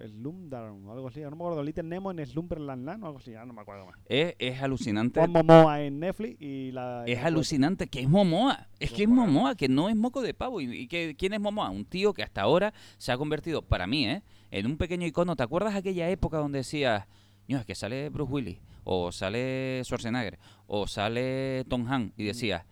[0.07, 1.21] Slumber, algo así.
[1.21, 1.63] No me acuerdo.
[1.63, 3.31] Little Nemo en Slumberland Land o algo así.
[3.31, 3.95] Ya no me acuerdo más.
[4.07, 5.19] Es, es alucinante.
[5.19, 7.05] Pon Momoa en Netflix y la...
[7.07, 8.67] Es alucinante que es Momoa.
[8.79, 9.25] Es que es Momoa.
[9.25, 10.61] Momoa, que no es moco de pavo.
[10.61, 11.71] ¿Y, y que, quién es Momoa?
[11.71, 14.21] Un tío que hasta ahora se ha convertido, para mí, ¿eh?
[14.59, 15.35] En un pequeño icono.
[15.35, 17.05] ¿Te acuerdas aquella época donde decías,
[17.47, 22.13] no, es que sale Bruce Willis, o sale Schwarzenegger, o sale Tom Hanks?
[22.17, 22.65] Y decías,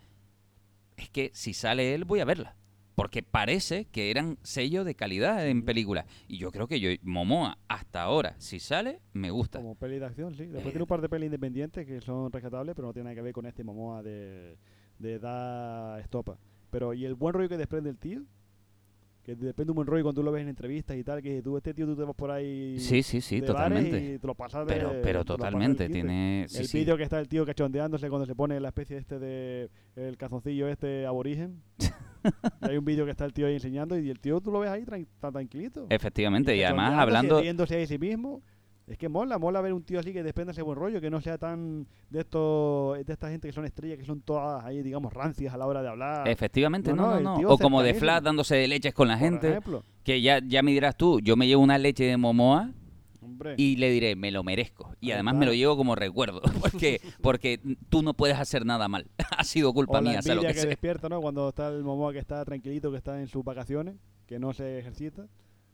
[0.98, 2.56] es que si sale él, voy a verla.
[2.96, 6.06] Porque parece que eran sellos de calidad en películas.
[6.28, 9.58] Y yo creo que yo, Momoa, hasta ahora, si sale, me gusta.
[9.60, 10.44] Como peli de acción, sí.
[10.46, 10.70] Después Eh.
[10.70, 13.34] tiene un par de pelis independientes que son rescatables, pero no tiene nada que ver
[13.34, 14.58] con este Momoa de,
[15.00, 16.38] de edad estopa.
[16.70, 18.22] Pero, y el buen rollo que desprende el tío,
[19.24, 21.56] que depende un buen rollo cuando tú lo ves en entrevistas y tal, que tú,
[21.56, 22.78] este tío, tú te vas por ahí.
[22.80, 24.16] Sí, sí, sí, de totalmente.
[24.16, 24.74] Y te lo pasas de.
[24.74, 26.46] Pero, pero totalmente, tiene...
[26.50, 26.80] sí, el sí.
[26.80, 29.70] vídeo que está el tío cachondeándose cuando se pone la especie este de.
[29.96, 31.62] El calzoncillo este aborigen.
[32.62, 34.70] Hay un vídeo que está el tío ahí enseñando y el tío tú lo ves
[34.70, 34.86] ahí
[35.20, 35.88] tan tranquilito.
[35.90, 37.42] Efectivamente, y además hablando...
[37.42, 38.42] riéndose a sí mismo.
[38.86, 41.22] Es que mola, mola ver un tío así que desprenda ese buen rollo, que no
[41.22, 45.14] sea tan de estos, de esta gente que son estrellas, que son todas ahí, digamos,
[45.14, 46.28] rancias a la hora de hablar.
[46.28, 47.94] Efectivamente, No, no, no, O como de.
[47.94, 49.50] Flash dándose de leches con la por gente.
[49.50, 49.86] ejemplo.
[50.04, 52.72] Que ya, ya me dirás tú, yo me llevo una leche de Momoa
[53.22, 54.94] Hombre, y le diré, me lo merezco.
[55.00, 56.42] Y además me lo llevo como recuerdo.
[56.62, 57.60] Porque, porque
[57.90, 59.08] tú no puedes hacer nada mal.
[59.38, 60.70] ha sido o culpa la mía, sea lo que que, sea.
[60.70, 61.22] despierta, ¿no?
[61.22, 63.96] Cuando está el Momoa que está tranquilito, que está en sus vacaciones,
[64.28, 65.28] que no se ejercita,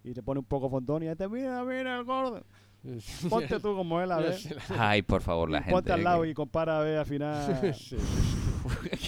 [0.04, 2.44] y se pone un poco fontón y te mira, mira el gordo.
[3.30, 4.36] Ponte tú como él a ver.
[4.78, 5.72] Ay, por favor, la gente.
[5.74, 7.74] Ponte al lado que- y compara a ver al final.
[7.76, 8.06] Sí, sí, sí.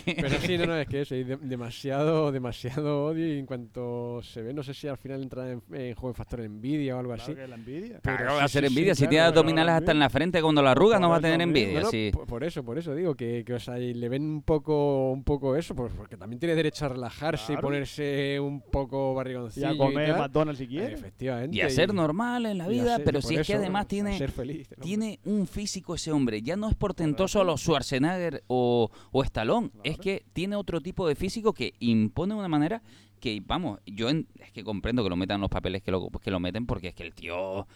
[0.05, 4.21] Pero sí, no, no, es que eso, hay de- demasiado, demasiado odio y en cuanto
[4.23, 6.99] se ve, no sé si al final entra en, en juego el factor envia o
[6.99, 7.33] algo así.
[7.33, 7.99] Claro que la envidia.
[8.01, 8.95] Pero Claro, sí, va a ser sí, sí, envidia.
[8.95, 11.41] si claro, tiene abdominales hasta en la frente, cuando la arruga no va a tener
[11.41, 11.79] envidia.
[11.79, 12.09] No, no, sí.
[12.13, 15.11] por, por eso, por eso digo que, que, o sea, y le ven un poco,
[15.11, 19.15] un poco eso, pues porque también tiene derecho a relajarse y ponerse un poco Y
[19.15, 20.19] barrigoncillo a comer tal.
[20.19, 20.93] McDonald's si quiere.
[20.93, 21.55] Efectivamente.
[21.57, 24.17] Y a ser normal en la y vida, ser- pero si es que además tiene,
[24.29, 26.41] feliz, tiene un físico ese hombre.
[26.41, 29.50] Ya no es portentoso a los Schwarzenegger o, o Stallone.
[29.83, 30.01] Es Claro.
[30.01, 32.81] que tiene otro tipo de físico que impone de una manera
[33.19, 36.23] que, vamos, yo en- es que comprendo que lo metan los papeles que lo, pues
[36.23, 37.67] que lo meten porque es que el tío...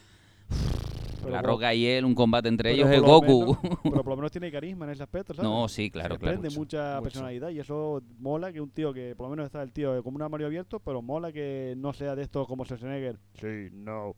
[1.21, 3.57] Pero la Roca y él, un combate entre ellos es Goku.
[3.63, 5.49] menos- pero por lo menos tiene carisma en ese aspecto, ¿sabes?
[5.49, 6.33] no, sí, claro, Se claro.
[6.33, 7.03] desprende mucha mucho.
[7.03, 10.17] personalidad y eso mola que un tío que por lo menos está el tío como
[10.17, 13.17] un armario abierto, pero mola que no sea de estos como Schwarzenegger.
[13.39, 14.15] Sí, no.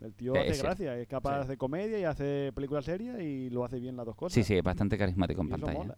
[0.00, 0.62] El tío Sí, hace sí.
[0.62, 1.48] gracia, es capaz Sí.
[1.50, 4.34] de comedia y hace películas serias y lo hace bien las dos cosas.
[4.34, 5.96] Sí, sí, es bastante carismático en Y eso pantalla.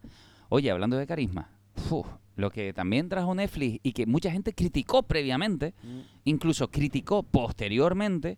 [0.51, 1.49] Oye, hablando de carisma,
[1.91, 6.01] uf, lo que también trajo Netflix y que mucha gente criticó previamente, Mm.
[6.25, 8.37] incluso criticó posteriormente,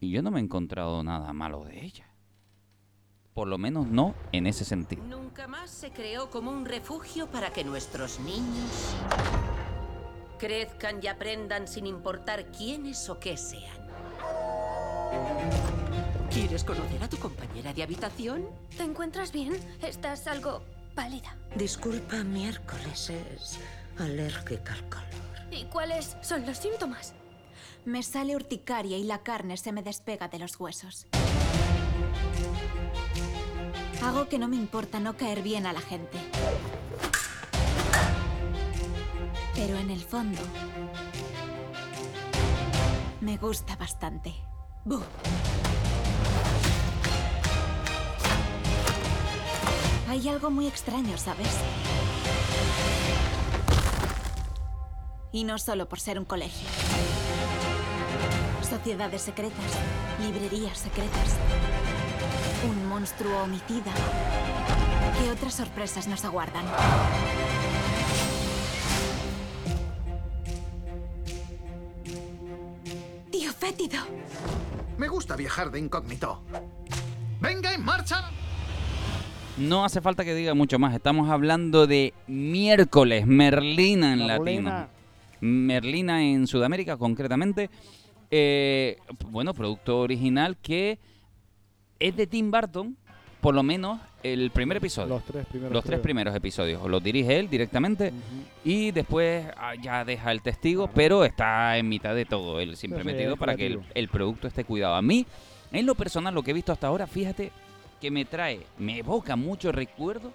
[0.00, 2.06] y yo no me he encontrado nada malo de ella.
[3.34, 5.04] Por lo menos no en ese sentido.
[5.04, 8.94] Nunca más se creó como un refugio para que nuestros niños
[10.38, 13.78] crezcan y aprendan sin importar quiénes o qué sean.
[16.30, 18.46] ¿Quieres conocer a tu compañera de habitación?
[18.76, 19.52] ¿Te encuentras bien?
[19.82, 20.62] Estás algo
[21.00, 21.34] pálida.
[21.56, 23.58] Disculpa, miércoles es
[23.98, 25.06] alérgica al calor.
[25.50, 27.14] ¿Y cuáles son los síntomas?
[27.86, 31.06] Me sale urticaria y la carne se me despega de los huesos.
[34.02, 36.18] Hago que no me importa no caer bien a la gente.
[39.54, 40.42] Pero en el fondo,
[43.22, 44.34] me gusta bastante.
[44.84, 45.02] Buh.
[50.10, 51.46] Hay algo muy extraño, ¿sabes?
[55.30, 56.68] Y no solo por ser un colegio.
[58.68, 59.72] Sociedades secretas,
[60.20, 61.36] librerías secretas,
[62.68, 63.92] un monstruo homicida.
[65.16, 66.64] ¿Qué otras sorpresas nos aguardan?
[73.30, 74.00] Tío fétido.
[74.98, 76.42] Me gusta viajar de incógnito.
[77.40, 78.39] ¡Venga, en marcha!
[79.60, 80.94] No hace falta que diga mucho más.
[80.94, 84.70] Estamos hablando de miércoles, Merlina en Merlina.
[84.70, 84.88] latino.
[85.40, 87.68] Merlina en Sudamérica, concretamente.
[88.30, 88.96] Eh,
[89.28, 90.98] bueno, producto original que
[91.98, 92.96] es de Tim Burton,
[93.42, 95.08] por lo menos el primer episodio.
[95.08, 95.72] Los tres primeros.
[95.74, 96.02] Los tres creo.
[96.02, 96.82] primeros episodios.
[96.88, 98.12] Los dirige él directamente
[98.64, 103.02] y después ah, ya deja el testigo, pero está en mitad de todo él, siempre
[103.02, 104.94] Sí, metido para que el, el producto esté cuidado.
[104.94, 105.26] A mí,
[105.70, 107.50] en lo personal, lo que he visto hasta ahora, fíjate
[108.00, 110.32] que me trae, me evoca mucho recuerdo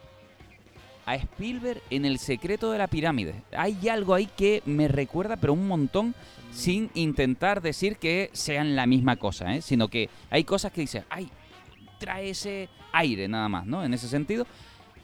[1.05, 3.35] a Spielberg en El secreto de la pirámide.
[3.55, 6.15] Hay algo ahí que me recuerda, pero un montón,
[6.51, 9.61] sin intentar decir que sean la misma cosa, ¿eh?
[9.61, 11.29] sino que hay cosas que dices, ay,
[11.99, 13.83] trae ese aire nada más, ¿no?
[13.83, 14.47] En ese sentido.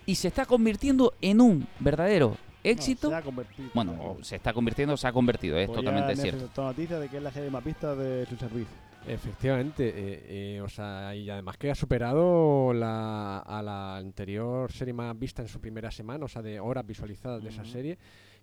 [0.06, 3.10] Y se está convirtiendo en un verdadero éxito.
[3.10, 3.70] se ha convertido.
[3.74, 6.64] Bueno, se está convirtiendo, se ha convertido, es Pues totalmente ya cierto.
[6.64, 8.76] noticia de que es la serie más vista de su servicio.
[9.08, 10.26] Efectivamente, eh,
[10.58, 15.42] eh, o sea, y además que ha superado la, a la anterior serie más vista
[15.42, 17.98] en su primera semana, o sea, de horas visualizadas de esa serie,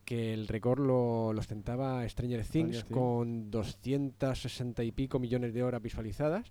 [0.04, 2.84] que el récord lo, lo ostentaba Stranger Things Things.
[2.84, 6.50] con 260 y pico millones de horas visualizadas.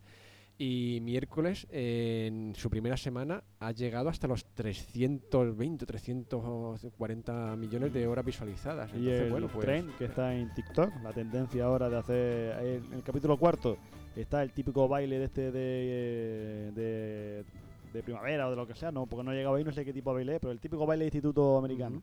[0.60, 8.26] Y miércoles, en su primera semana, ha llegado hasta los 320, 340 millones de horas
[8.26, 8.92] visualizadas.
[8.94, 12.66] Y Entonces, el bueno, pues, tren que está en TikTok, la tendencia ahora de hacer.
[12.66, 13.78] En el capítulo cuarto
[14.16, 17.46] está el típico baile de este de, de,
[17.94, 19.86] de primavera o de lo que sea, no, porque no he llegado ahí, no sé
[19.86, 22.02] qué tipo de baile es, pero el típico baile de instituto americano.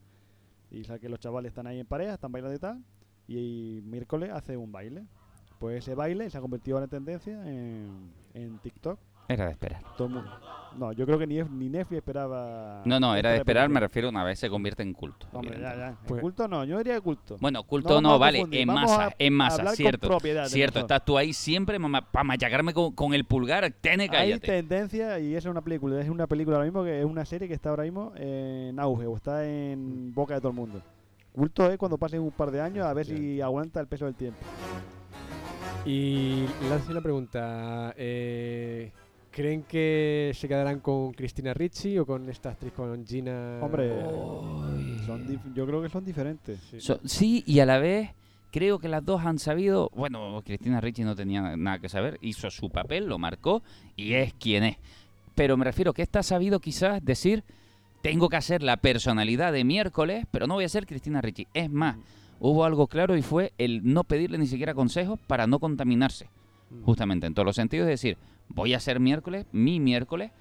[0.71, 2.83] Y sabe que los chavales están ahí en pareja, están bailando y tal,
[3.27, 5.03] y, miércoles hace un baile.
[5.65, 8.99] Pues ese baile se ha convertido ahora en tendencia en, en TikTok.
[9.27, 9.81] Era de esperar.
[9.97, 10.29] Todo el mundo.
[10.77, 12.83] No, yo creo que ni, ni Netflix esperaba.
[12.85, 15.25] No, no, era de esperar, me refiero una vez se convierte en culto.
[15.33, 15.97] Hombre, ya, ya.
[16.05, 17.37] Pues- ¿En culto no, yo diría culto.
[17.39, 20.07] Bueno, culto no, vale, en vamos masa, a en masa, cierto.
[20.07, 21.79] propiedad, Cierto, estás tú ahí siempre
[22.11, 24.45] para machacarme con, con el pulgar, tene Hay cállate.
[24.45, 27.47] tendencia, y esa es una película, es una película ahora mismo que es una serie
[27.47, 30.79] que está ahora mismo en auge o está en boca de todo el mundo.
[31.33, 34.13] Culto es cuando pasen un par de años a ver si aguanta el peso del
[34.15, 34.39] tiempo.
[35.85, 37.93] Y le hace una pregunta.
[37.97, 38.91] eh,
[39.31, 43.59] ¿Creen que se quedarán con Cristina Ricci o con esta actriz, con Gina?
[43.61, 44.01] Hombre,
[45.05, 46.59] son yo creo que son diferentes.
[46.79, 48.11] So- sí, y a la vez
[48.51, 49.91] creo que las dos han sabido.
[49.93, 53.61] Bueno, Cristina Ricci no tenía nada que saber, hizo su papel, lo marcó
[53.97, 54.77] y es quien es.
[55.35, 57.43] Pero me refiero que esta ha sabido quizás decir:
[58.01, 61.45] tengo que hacer la personalidad de miércoles, pero no voy a ser Cristina Ricci.
[61.53, 61.97] Es más,
[62.45, 66.29] hubo algo claro y fue el no pedirle ni siquiera consejos para no contaminarse.
[66.83, 68.17] Justamente en todos los sentidos, es decir,
[68.49, 70.31] voy a ser miércoles, mi miércoles,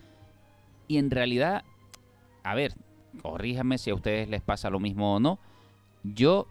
[0.86, 1.64] y en realidad,
[2.42, 2.74] a ver,
[3.22, 5.38] corríjanme si a ustedes les pasa lo mismo o no,
[6.02, 6.46] yo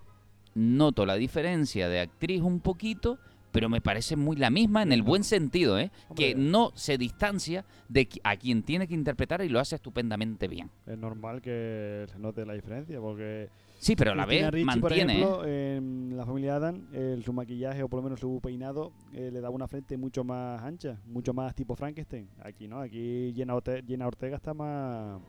[0.55, 3.19] noto la diferencia de actriz un poquito,
[3.51, 5.91] pero me parece muy la misma en el buen sentido, ¿eh?
[6.15, 10.71] Que no se distancia de a quien tiene que interpretar y lo hace estupendamente bien.
[10.87, 13.49] Es normal que se note la diferencia porque...
[13.83, 15.17] Sí, pero a la vez Ricci, por mantiene, ¿eh?
[15.21, 16.81] ejemplo, en la familia Adam,
[17.23, 20.61] su maquillaje o por lo menos su peinado eh, le daba una frente mucho más
[20.63, 22.29] ancha, mucho más tipo Frankenstein.
[22.41, 25.19] Aquí no, aquí Jenna Ortega, Jenna Ortega está más...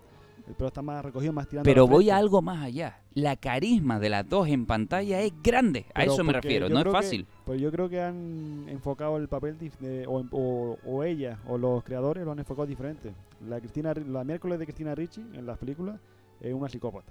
[0.46, 2.98] El pelo está más recogido, más tirando Pero voy a algo más allá.
[3.14, 5.86] La carisma de las dos en pantalla es grande.
[5.94, 6.68] A Pero eso me refiero.
[6.68, 7.26] No es fácil.
[7.46, 11.82] pues yo creo que han enfocado el papel de- o, o- o ella o los
[11.82, 13.12] creadores lo han enfocado diferente.
[13.48, 15.98] La Cristina, Ri- la miércoles de Cristina Ricci en las películas
[16.40, 17.10] es una psicópata.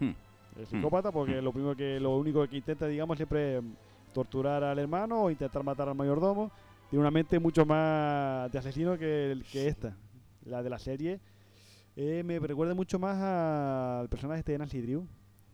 [0.00, 0.12] Hmm.
[0.60, 3.64] Es psicópata porque lo primero que lo único que intenta digamos siempre es
[4.12, 6.50] torturar al hermano o intentar matar al mayordomo.
[6.90, 9.96] Tiene una mente mucho más de asesino que, el- que esta.
[10.44, 11.20] La de la serie
[11.96, 15.06] eh, me recuerda mucho más al personaje este de Nancy Drew.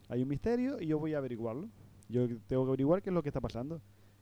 [0.08, 1.68] Hay un misterio y yo voy a averiguarlo.
[2.08, 3.80] Yo tengo que averiguar qué es lo que está pasando.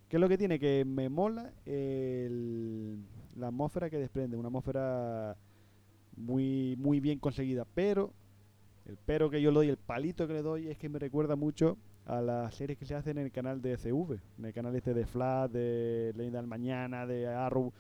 [0.08, 0.58] ¿Qué es lo que tiene?
[0.58, 2.98] Que me mola el-
[3.36, 4.36] la atmósfera que desprende.
[4.36, 5.36] Una atmósfera
[6.16, 7.64] muy, muy bien conseguida.
[7.74, 8.12] Pero,
[8.86, 11.36] el pero que yo le doy, el palito que le doy, es que me recuerda
[11.36, 14.20] mucho a las series que se hacen en el canal de CV.
[14.38, 17.72] En el canal este de Flash, de Leyenda del Mañana, de Arrow.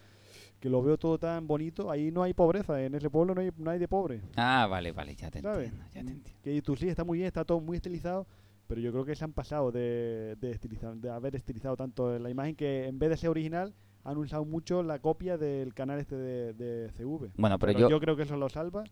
[0.58, 1.90] Que lo veo todo tan bonito.
[1.90, 2.82] Ahí no hay pobreza.
[2.82, 4.20] En ese pueblo no hay, no hay de pobre.
[4.36, 5.66] Ah, vale, vale, ya te ¿sabes?
[5.68, 5.86] entiendo.
[5.86, 6.40] Ya te entiendo.
[6.42, 8.26] Que tú sí, está muy bien, está todo muy estilizado,
[8.66, 12.28] pero yo creo que se han pasado de, de, estilizar- de haber estilizado tanto la
[12.30, 16.16] imagen que en vez de ser original han usado mucho la copia del canal este
[16.16, 17.30] de, de CV.
[17.36, 18.82] Bueno, pero yo- creo que eso lo salva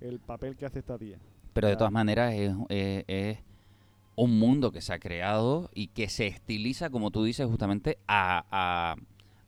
[0.00, 1.18] el papel que hace esta tía.
[1.52, 3.38] Pero de todas maneras es, es- es
[4.16, 8.44] un mundo que se ha creado y que se estiliza, como tú dices, justamente a,
[8.50, 8.96] a-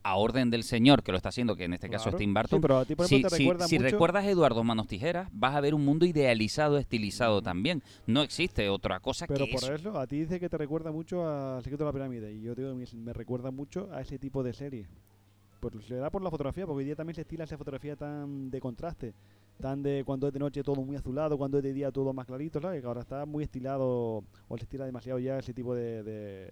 [0.06, 2.18] a orden del señor que lo está haciendo, que en este caso es Claro.
[2.18, 2.60] Tim Sí, Burton.
[2.60, 5.28] pero a ti, por ejemplo, si te si- recuerda si mucho- recuerdas Eduardo Manos Tijeras,
[5.32, 7.82] vas a ver un mundo idealizado, estilizado también.
[8.06, 9.72] No existe otra cosa Pero que por eso.
[9.74, 12.34] eso, a ti dice que te recuerda mucho a Secreto de la Pirámide.
[12.34, 14.86] Y yo digo, me, me recuerda mucho a ese tipo de serie.
[15.60, 18.50] Por, se da por la fotografía, porque hoy día también se estila esa fotografía tan
[18.50, 19.14] de contraste.
[19.60, 22.26] Tan de cuando es de noche todo muy azulado, cuando es de día todo más
[22.26, 22.80] clarito, ¿sabes?
[22.80, 26.50] Que ahora está muy estilado, o se estila demasiado ya ese tipo de, de,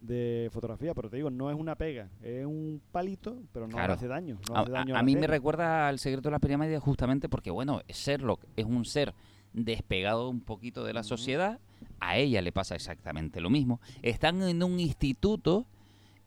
[0.00, 0.94] de fotografía.
[0.94, 3.94] Pero te digo, no es una pega, es un palito, pero no Claro.
[3.94, 4.38] hace daño.
[4.48, 6.38] No a, hace daño a- a a la mí me recuerda al secreto de la
[6.40, 9.14] pirámide justamente porque, bueno, Sherlock es un ser
[9.52, 11.60] despegado un poquito de la sociedad.
[12.00, 13.80] A ella le pasa exactamente lo mismo.
[14.02, 15.66] Están en un instituto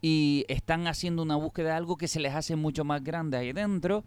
[0.00, 3.52] y están haciendo una búsqueda de algo que se les hace mucho más grande ahí
[3.52, 4.04] dentro.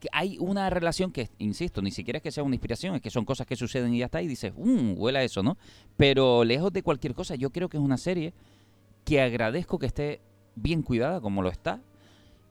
[0.00, 3.10] Que hay una relación que, insisto, ni siquiera es que sea una inspiración, es que
[3.10, 5.58] son cosas que suceden y ya está, y dices, mmm, huele a eso, ¿no?
[5.96, 8.32] Pero lejos de cualquier cosa, yo creo que es una serie
[9.04, 10.20] que agradezco que esté
[10.56, 11.80] bien cuidada como lo está,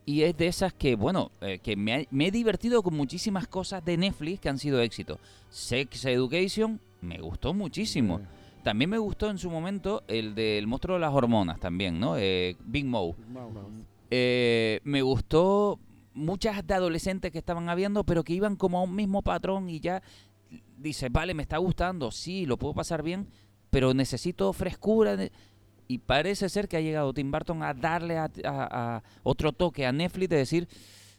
[0.05, 3.47] y es de esas que, bueno, eh, que me, ha- me he divertido con muchísimas
[3.47, 5.19] cosas de Netflix que han sido éxito.
[5.49, 8.21] Sex Education me gustó muchísimo.
[8.63, 12.17] También me gustó en su momento el del monstruo de las hormonas también, ¿no?
[12.17, 13.15] Eh, Big Mo.
[14.11, 15.79] Eh, me gustó
[16.19, 19.79] muchas de adolescentes que estaban habiendo, pero que iban como a un mismo patrón y
[19.79, 20.01] ya
[20.77, 23.27] dices, vale, me está gustando, sí, lo puedo pasar bien,
[23.69, 25.17] pero necesito frescura.
[25.87, 29.91] Y parece ser que ha llegado Tim Burton a darle a, a- otro toque a
[29.91, 30.67] Netflix de decir,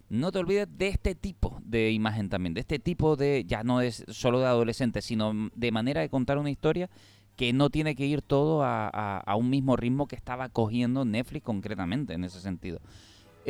[0.08, 3.80] no te olvides de este tipo de imagen también, de este tipo de, ya no
[3.80, 6.88] es solo de adolescentes, sino de manera de contar una historia
[7.36, 11.04] que no tiene que ir todo a, a- a un mismo ritmo que estaba cogiendo
[11.04, 12.80] Netflix concretamente en ese sentido.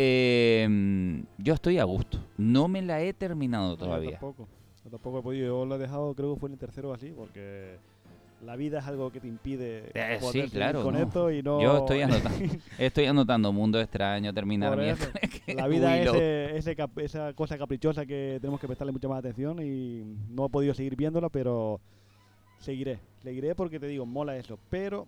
[0.02, 2.18] Eh, yo estoy a gusto.
[2.38, 4.12] No me la he terminado todavía.
[4.12, 4.48] tampoco.
[4.84, 5.46] Yo tampoco he podido.
[5.48, 7.76] Yo lo he dejado, creo que fue en el tercero así, porque
[8.46, 10.82] la vida es algo que te impide Eh, sí, claro.
[10.82, 11.00] con no.
[11.00, 11.60] esto y no...
[11.60, 12.38] Yo estoy anotando,
[12.78, 14.70] estoy anotando Mundo Extraño, terminar
[15.54, 19.60] La vida es ese- ese esa cosa caprichosa que tenemos que prestarle mucha más atención
[19.62, 21.78] y no he podido seguir viéndola, pero
[22.58, 22.98] seguiré.
[23.22, 24.58] Seguiré porque te digo, mola eso.
[24.70, 25.06] Pero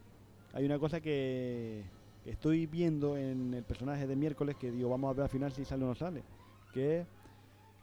[0.52, 1.82] hay una cosa que
[2.26, 5.64] estoy viendo en el personaje de miércoles que digo, vamos a ver al final si
[5.64, 6.22] sale o no sale.
[6.72, 7.06] Que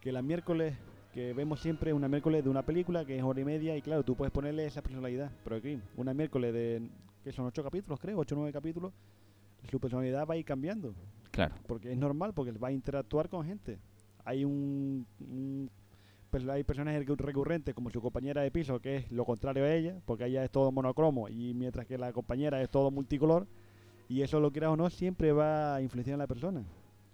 [0.02, 0.76] que la miércoles
[1.14, 3.82] que vemos siempre es una miércoles de una película que es hora y media y
[3.82, 5.32] claro, tú puedes ponerle esa personalidad.
[5.44, 6.88] Pero aquí, una miércoles de,
[7.24, 8.94] que son ocho capítulos, creo, ocho o nueve capítulos,
[9.70, 10.94] su personalidad va a ir cambiando.
[11.32, 11.56] Claro.
[11.68, 13.78] Porque es normal, porque va a interactuar con gente.
[14.24, 15.70] Hay un, un-
[16.30, 19.74] pues hay personajes recu- recurrentes como su compañera de piso, que es lo contrario a
[19.74, 23.48] ella, porque ella es todo monocromo y mientras que la compañera es todo multicolor.
[24.10, 26.64] Y eso, lo quieras o no, siempre va a influenciar en la persona.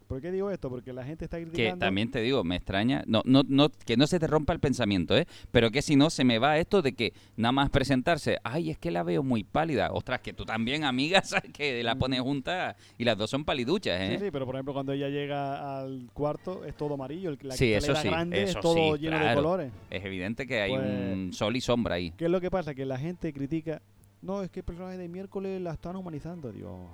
[0.08, 0.70] ¿Por qué digo esto?
[0.70, 1.84] Porque la gente está Que criticando...
[1.84, 5.18] también te digo, me extraña, no, no, no, que no se te rompa el pensamiento,
[5.18, 5.26] ¿eh?
[5.52, 8.78] Pero que si no se me va esto de que nada más presentarse, ay, es
[8.78, 9.90] que la veo muy pálida.
[9.92, 14.00] Ostras, que tú también, amiga, sabes que la pones juntas y las dos son paliduchas,
[14.00, 14.18] ¿eh?
[14.20, 17.56] Sí, sí, pero por ejemplo cuando ella llega al cuarto es todo amarillo, el- la
[17.56, 19.72] Sí, eso sí, grande eso es todo sí, lleno de colores.
[19.90, 22.12] Es evidente que hay Pues- un sol y sombra ahí.
[22.12, 22.76] ¿Qué es lo que pasa?
[22.76, 23.82] Que la gente critica,
[24.26, 26.52] no, es que el personaje de miércoles la están humanizando.
[26.52, 26.90] Digo,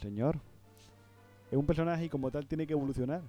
[0.00, 0.38] señor,
[1.50, 3.22] es un personaje y como tal tiene que evolucionar.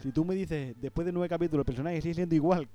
[0.00, 2.68] Si tú me dices, después de nueve capítulos, el personaje sigue siendo igual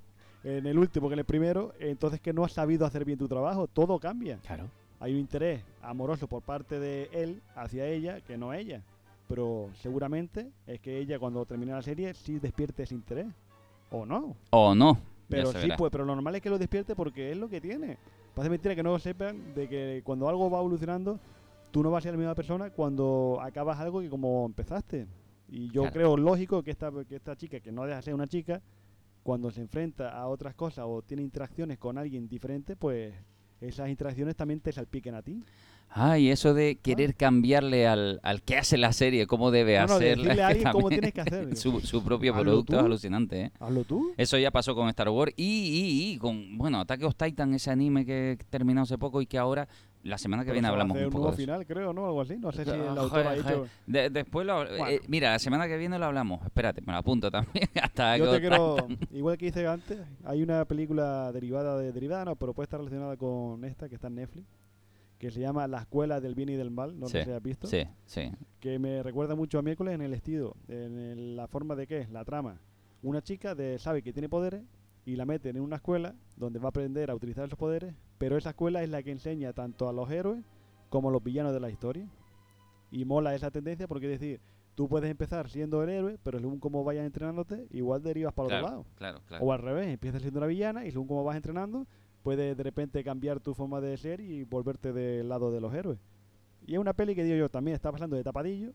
[0.43, 3.27] en el último que en el primero, entonces que no has sabido hacer bien tu
[3.27, 4.37] trabajo, todo cambia.
[4.45, 4.69] Claro.
[4.99, 8.81] Hay un interés amoroso por parte de él hacia ella que no ella.
[9.27, 13.27] Pero seguramente es que ella cuando termine la serie sí despierte ese interés.
[13.89, 14.35] O no.
[14.51, 14.99] O no.
[15.29, 17.97] Pero sí, pues, pero lo normal es que lo despierte porque es lo que tiene.
[18.33, 21.19] Parece mentira que no lo sepan de que cuando algo va evolucionando,
[21.71, 25.07] tú no vas a ser la misma persona cuando acabas algo que como empezaste.
[25.49, 25.93] Y yo Claro.
[25.93, 28.61] creo lógico que esta, que esta chica, que no deja de ser una chica,
[29.21, 33.13] cuando se enfrenta a otras cosas o tiene interacciones con alguien diferente, pues
[33.61, 35.41] esas interacciones también te salpiquen a ti.
[35.95, 40.33] Ay, eso de querer cambiarle al, al que hace la serie cómo debe No, hacerla.
[40.45, 41.55] a alguien cómo tienes que hacer.
[41.55, 43.51] su, su propio producto es alucinante, ¿eh?
[43.59, 44.11] Hazlo tú.
[44.17, 47.69] Eso ya pasó con Star Wars y, y, y con, bueno, Attack of Titan, ese
[47.69, 49.67] anime que terminó hace poco y que ahora,
[50.01, 51.51] la semana que Pero viene hablamos un un poco nuevo de eso.
[51.51, 52.05] final, creo, ¿no?
[52.07, 52.37] Algo así.
[52.37, 53.67] No sé si el Ah, autor ha dicho...
[53.85, 56.43] De- después lo, eh, mira, la semana que viene lo hablamos.
[56.43, 57.69] Espérate, me lo apunto también.
[57.81, 58.77] Hasta Yo te quiero,
[59.11, 63.15] igual que hice antes, hay una película derivada de derivada, no, pero puede estar relacionada
[63.15, 64.47] con esta que está en Netflix,
[65.23, 67.41] que se llama La escuela del bien y del mal, no sé Sí, si has
[67.41, 67.65] visto.
[67.67, 68.29] sí, sí.
[68.59, 71.99] Que me recuerda mucho a miércoles en el estilo, en el- la forma de qué
[71.99, 72.59] es, la trama.
[73.01, 74.63] Una chica de, sabe que tiene poderes
[75.05, 78.35] y la meten en una escuela donde va a aprender a utilizar esos poderes, pero
[78.37, 80.43] esa escuela es la que enseña tanto a los héroes
[80.89, 82.05] como a los villanos de la historia.
[82.91, 84.41] Y mola esa tendencia porque es decir,
[84.75, 88.65] tú puedes empezar siendo el héroe, pero según cómo vayas entrenándote, igual derivas para Claro,
[88.65, 88.85] otro lado.
[88.95, 89.45] claro, claro.
[89.45, 91.87] O al revés, empiezas siendo una villana y según cómo vas entrenando,
[92.23, 95.99] puedes de repente cambiar tu forma de ser y volverte del lado de los héroes.
[96.65, 98.71] Y es una peli que digo yo, también está pasando de tapadillo,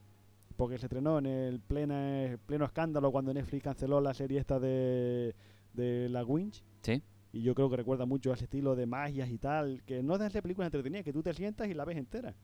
[0.57, 5.34] porque se estrenó en el plena, pleno escándalo cuando Netflix canceló la serie esta de,
[5.72, 6.62] de La Winch.
[6.82, 7.03] Sí.
[7.32, 10.28] Y yo creo que recuerda mucho ese estilo de magias y tal, que no dejan
[10.28, 12.34] de ser películas entretenidas, que tú te sientas y la ves entera.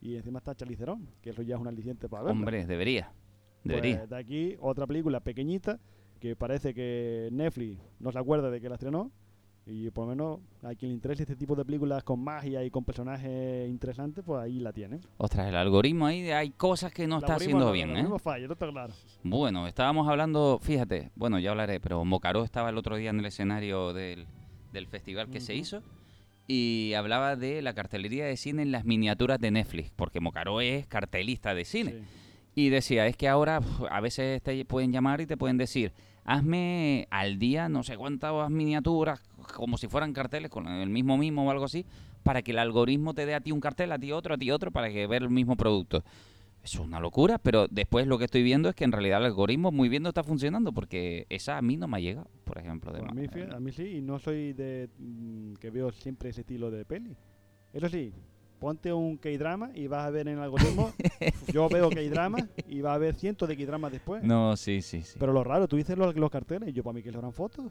[0.00, 2.38] Y encima está Chalicerón, que eso ya es un aliciente para verla.
[2.38, 3.12] Hombre, debería.
[3.64, 3.98] Debería.
[3.98, 5.80] Pues de aquí otra película pequeñita
[6.20, 9.10] que parece que Netflix no se acuerda de que la estrenó
[9.66, 12.70] y por lo menos a quien le interese este tipo de películas con magia y
[12.70, 15.00] con personajes interesantes, pues ahí la tienen.
[15.16, 18.18] Ostras, el algoritmo ahí, hay cosas que no El está haciendo no, bien, el ¿eh?
[18.20, 18.94] falla, no está claro.
[19.24, 23.26] Bueno, estábamos hablando, fíjate, bueno, ya hablaré, pero Mocaró estaba el otro día en el
[23.26, 24.26] escenario del,
[24.72, 25.82] del festival que se hizo
[26.46, 30.86] y hablaba de la cartelería de cine en las miniaturas de Netflix, porque Mocaró es
[30.86, 32.04] cartelista de cine.
[32.54, 33.60] Y decía, es que ahora
[33.90, 35.92] a veces te pueden llamar y te pueden decir,
[36.24, 39.20] hazme al día no sé cuántas miniaturas,
[39.54, 41.84] como si fueran carteles, con el mismo mismo o algo así,
[42.22, 44.50] para que el algoritmo te dé a ti un cartel, a ti otro, a ti
[44.50, 46.02] otro, para que ver el mismo producto.
[46.62, 49.70] Es una locura, pero después lo que estoy viendo es que en realidad el algoritmo
[49.70, 52.92] muy bien no está funcionando porque esa a mí no me ha llegado, por ejemplo.
[52.92, 56.30] De a, mí, fí- a mí sí, y no soy de mm, que veo siempre
[56.30, 57.16] ese estilo de peli.
[57.72, 58.12] Eso sí,
[58.58, 60.90] ponte un K-drama y vas a ver en el algoritmo.
[61.52, 64.24] yo veo K-drama y va a haber cientos de K-dramas después.
[64.24, 65.16] No, sí, sí, sí.
[65.20, 67.70] Pero lo raro, tú dices los, los carteles, yo para mí que harán fotos.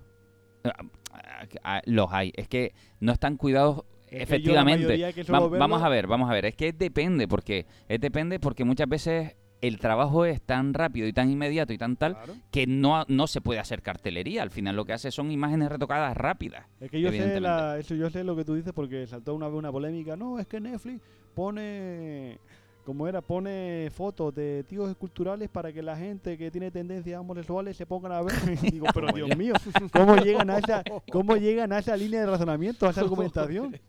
[1.63, 2.31] Ah, los hay.
[2.35, 4.97] Es que no están cuidados Es efectivamente.
[5.31, 6.45] Va- vamos a ver, vamos a ver.
[6.45, 11.13] Es que depende, porque es depende porque muchas veces el trabajo es tan rápido y
[11.13, 12.15] tan inmediato y tan tal
[12.51, 14.43] que no, no se puede hacer cartelería.
[14.43, 16.65] Al final lo que hace son imágenes retocadas rápidas.
[16.81, 19.47] Es que yo sé, la, eso yo sé lo que tú dices porque saltó una
[19.47, 20.15] vez una polémica.
[20.15, 21.01] No, es que Netflix
[21.33, 22.37] pone,
[22.85, 27.75] como era, pone fotos de tíos esculturales para que la gente que tiene tendencias homosexuales
[27.75, 28.35] se pongan a ver.
[28.61, 29.53] Y digo, pero Dios mío,
[29.91, 33.79] ¿cómo llegan a esa, cómo llegan a esa línea de razonamiento, a esa argumentación?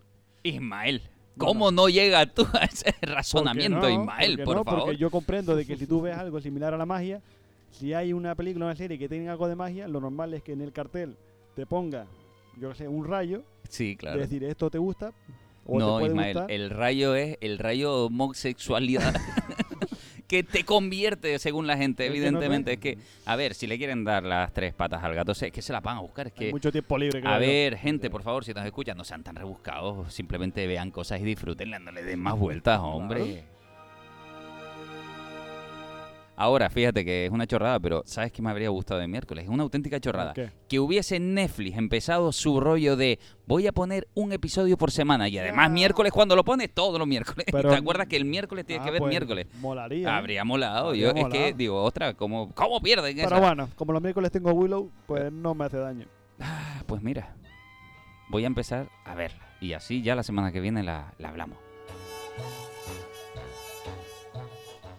[0.42, 1.02] Ismael,
[1.36, 3.90] ¿cómo no llegas tú a ese ¿Por qué razonamiento, no?
[3.90, 4.64] Ismael, ¿Por no?
[4.64, 4.84] favor?
[4.84, 7.20] Porque yo comprendo de que si tú ves algo similar a la magia,
[7.72, 10.42] si hay una película o una serie que tiene algo de magia, lo normal es
[10.42, 11.16] que en el cartel
[11.54, 12.06] te ponga,
[12.58, 13.42] yo qué sé, un rayo.
[13.68, 14.16] Sí, claro.
[14.16, 15.12] De decir, esto te gusta.
[15.66, 16.50] O no, te Ismael, gustar.
[16.50, 19.14] el rayo es el rayo homosexualidad
[20.28, 22.72] que te convierte según la gente, Es que no evidentemente.
[22.74, 25.62] Es que, a ver, si le quieren dar las tres patas al gato, es que
[25.62, 26.26] se las van a buscar.
[26.28, 27.18] Es Hay que, mucho tiempo libre.
[27.18, 27.40] a creo yo.
[27.40, 30.12] ver, gente, por favor, si nos escuchan, no sean tan rebuscados.
[30.12, 33.44] Simplemente vean cosas y disfrútenlas, no le den más vueltas, hombre.
[36.38, 39.44] Ahora, fíjate que es una chorrada, pero ¿sabes qué me habría gustado de miércoles?
[39.44, 40.34] Es una auténtica chorrada.
[40.34, 40.50] ¿Qué?
[40.68, 45.38] Que hubiese Netflix empezado su rollo de voy a poner un episodio por semana y
[45.38, 47.46] además miércoles cuando lo pones, todos los miércoles.
[47.50, 49.46] Pero- ¿Te acuerdas que el miércoles tienes Ah, que ver pues, miércoles?
[49.60, 50.08] Molaría.
[50.08, 50.12] ¿eh?
[50.12, 50.88] Habría molado.
[50.88, 53.38] Habría Yo es que digo, otra, ¿cómo, cómo pierden Pero esa?
[53.40, 56.06] bueno, como los miércoles tengo Willow, pues no me hace daño.
[56.38, 57.34] Ah, Pues mira,
[58.28, 61.56] voy a empezar a verla y así ya la semana que viene la, la hablamos.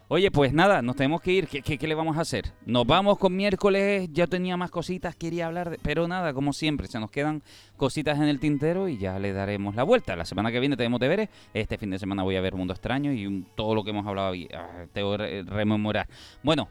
[0.10, 1.48] Oye, pues nada, nos tenemos que ir.
[1.50, 2.54] ¿Qué, qué, qué le vamos a hacer?
[2.66, 4.08] Nos vamos con miércoles.
[4.14, 7.44] Ya tenía más cositas, quería hablar, de- pero nada, como siempre, se nos quedan
[7.76, 10.16] cositas en el tintero y ya le daremos la vuelta.
[10.16, 11.28] La semana que viene tenemos deberes.
[11.54, 14.08] Este fin de semana voy a ver Mundo Extraño y un- todo lo que hemos
[14.08, 14.48] hablado ahí.
[14.56, 16.08] ah, tengo que re- rememorar.
[16.42, 16.70] Bueno,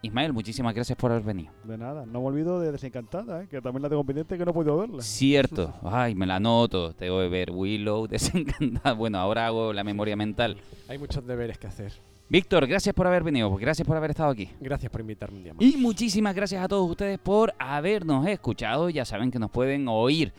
[0.00, 1.52] Ismael, muchísimas gracias por haber venido.
[1.64, 3.48] De nada, no me olvido de Desencantada, ¿eh?
[3.50, 5.02] que también la tengo pendiente que no he podido verla.
[5.02, 5.74] Cierto.
[5.82, 6.94] Ay, me la anoto.
[6.94, 8.94] Tengo que ver Willow, desencantada.
[8.94, 10.56] Bueno, ahora hago la memoria mental.
[10.88, 11.92] Hay muchos deberes que hacer.
[12.28, 13.54] Víctor, gracias por haber venido.
[13.54, 14.50] Gracias por haber estado aquí.
[14.60, 15.62] Gracias por invitarme un día más.
[15.62, 18.90] Y muchísimas gracias a todos ustedes por habernos escuchado.
[18.90, 20.32] Ya saben que nos pueden oír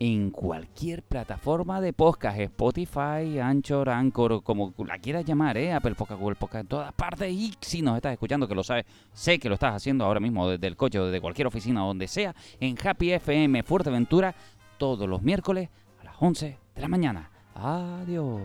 [0.00, 5.72] en cualquier plataforma de podcast, Spotify, Anchor, Anchor, como la quieras llamar, ¿eh?
[5.72, 7.32] Apple Podcast, Google Podcast, en todas partes.
[7.32, 10.48] Y si nos estás escuchando, que lo sabes, sé que lo estás haciendo ahora mismo
[10.48, 14.34] desde el coche o desde cualquier oficina, donde sea, en Happy FM Fuerteventura,
[14.78, 15.68] todos los miércoles
[16.00, 17.30] a las 11 de la mañana.
[17.54, 18.42] Adiós.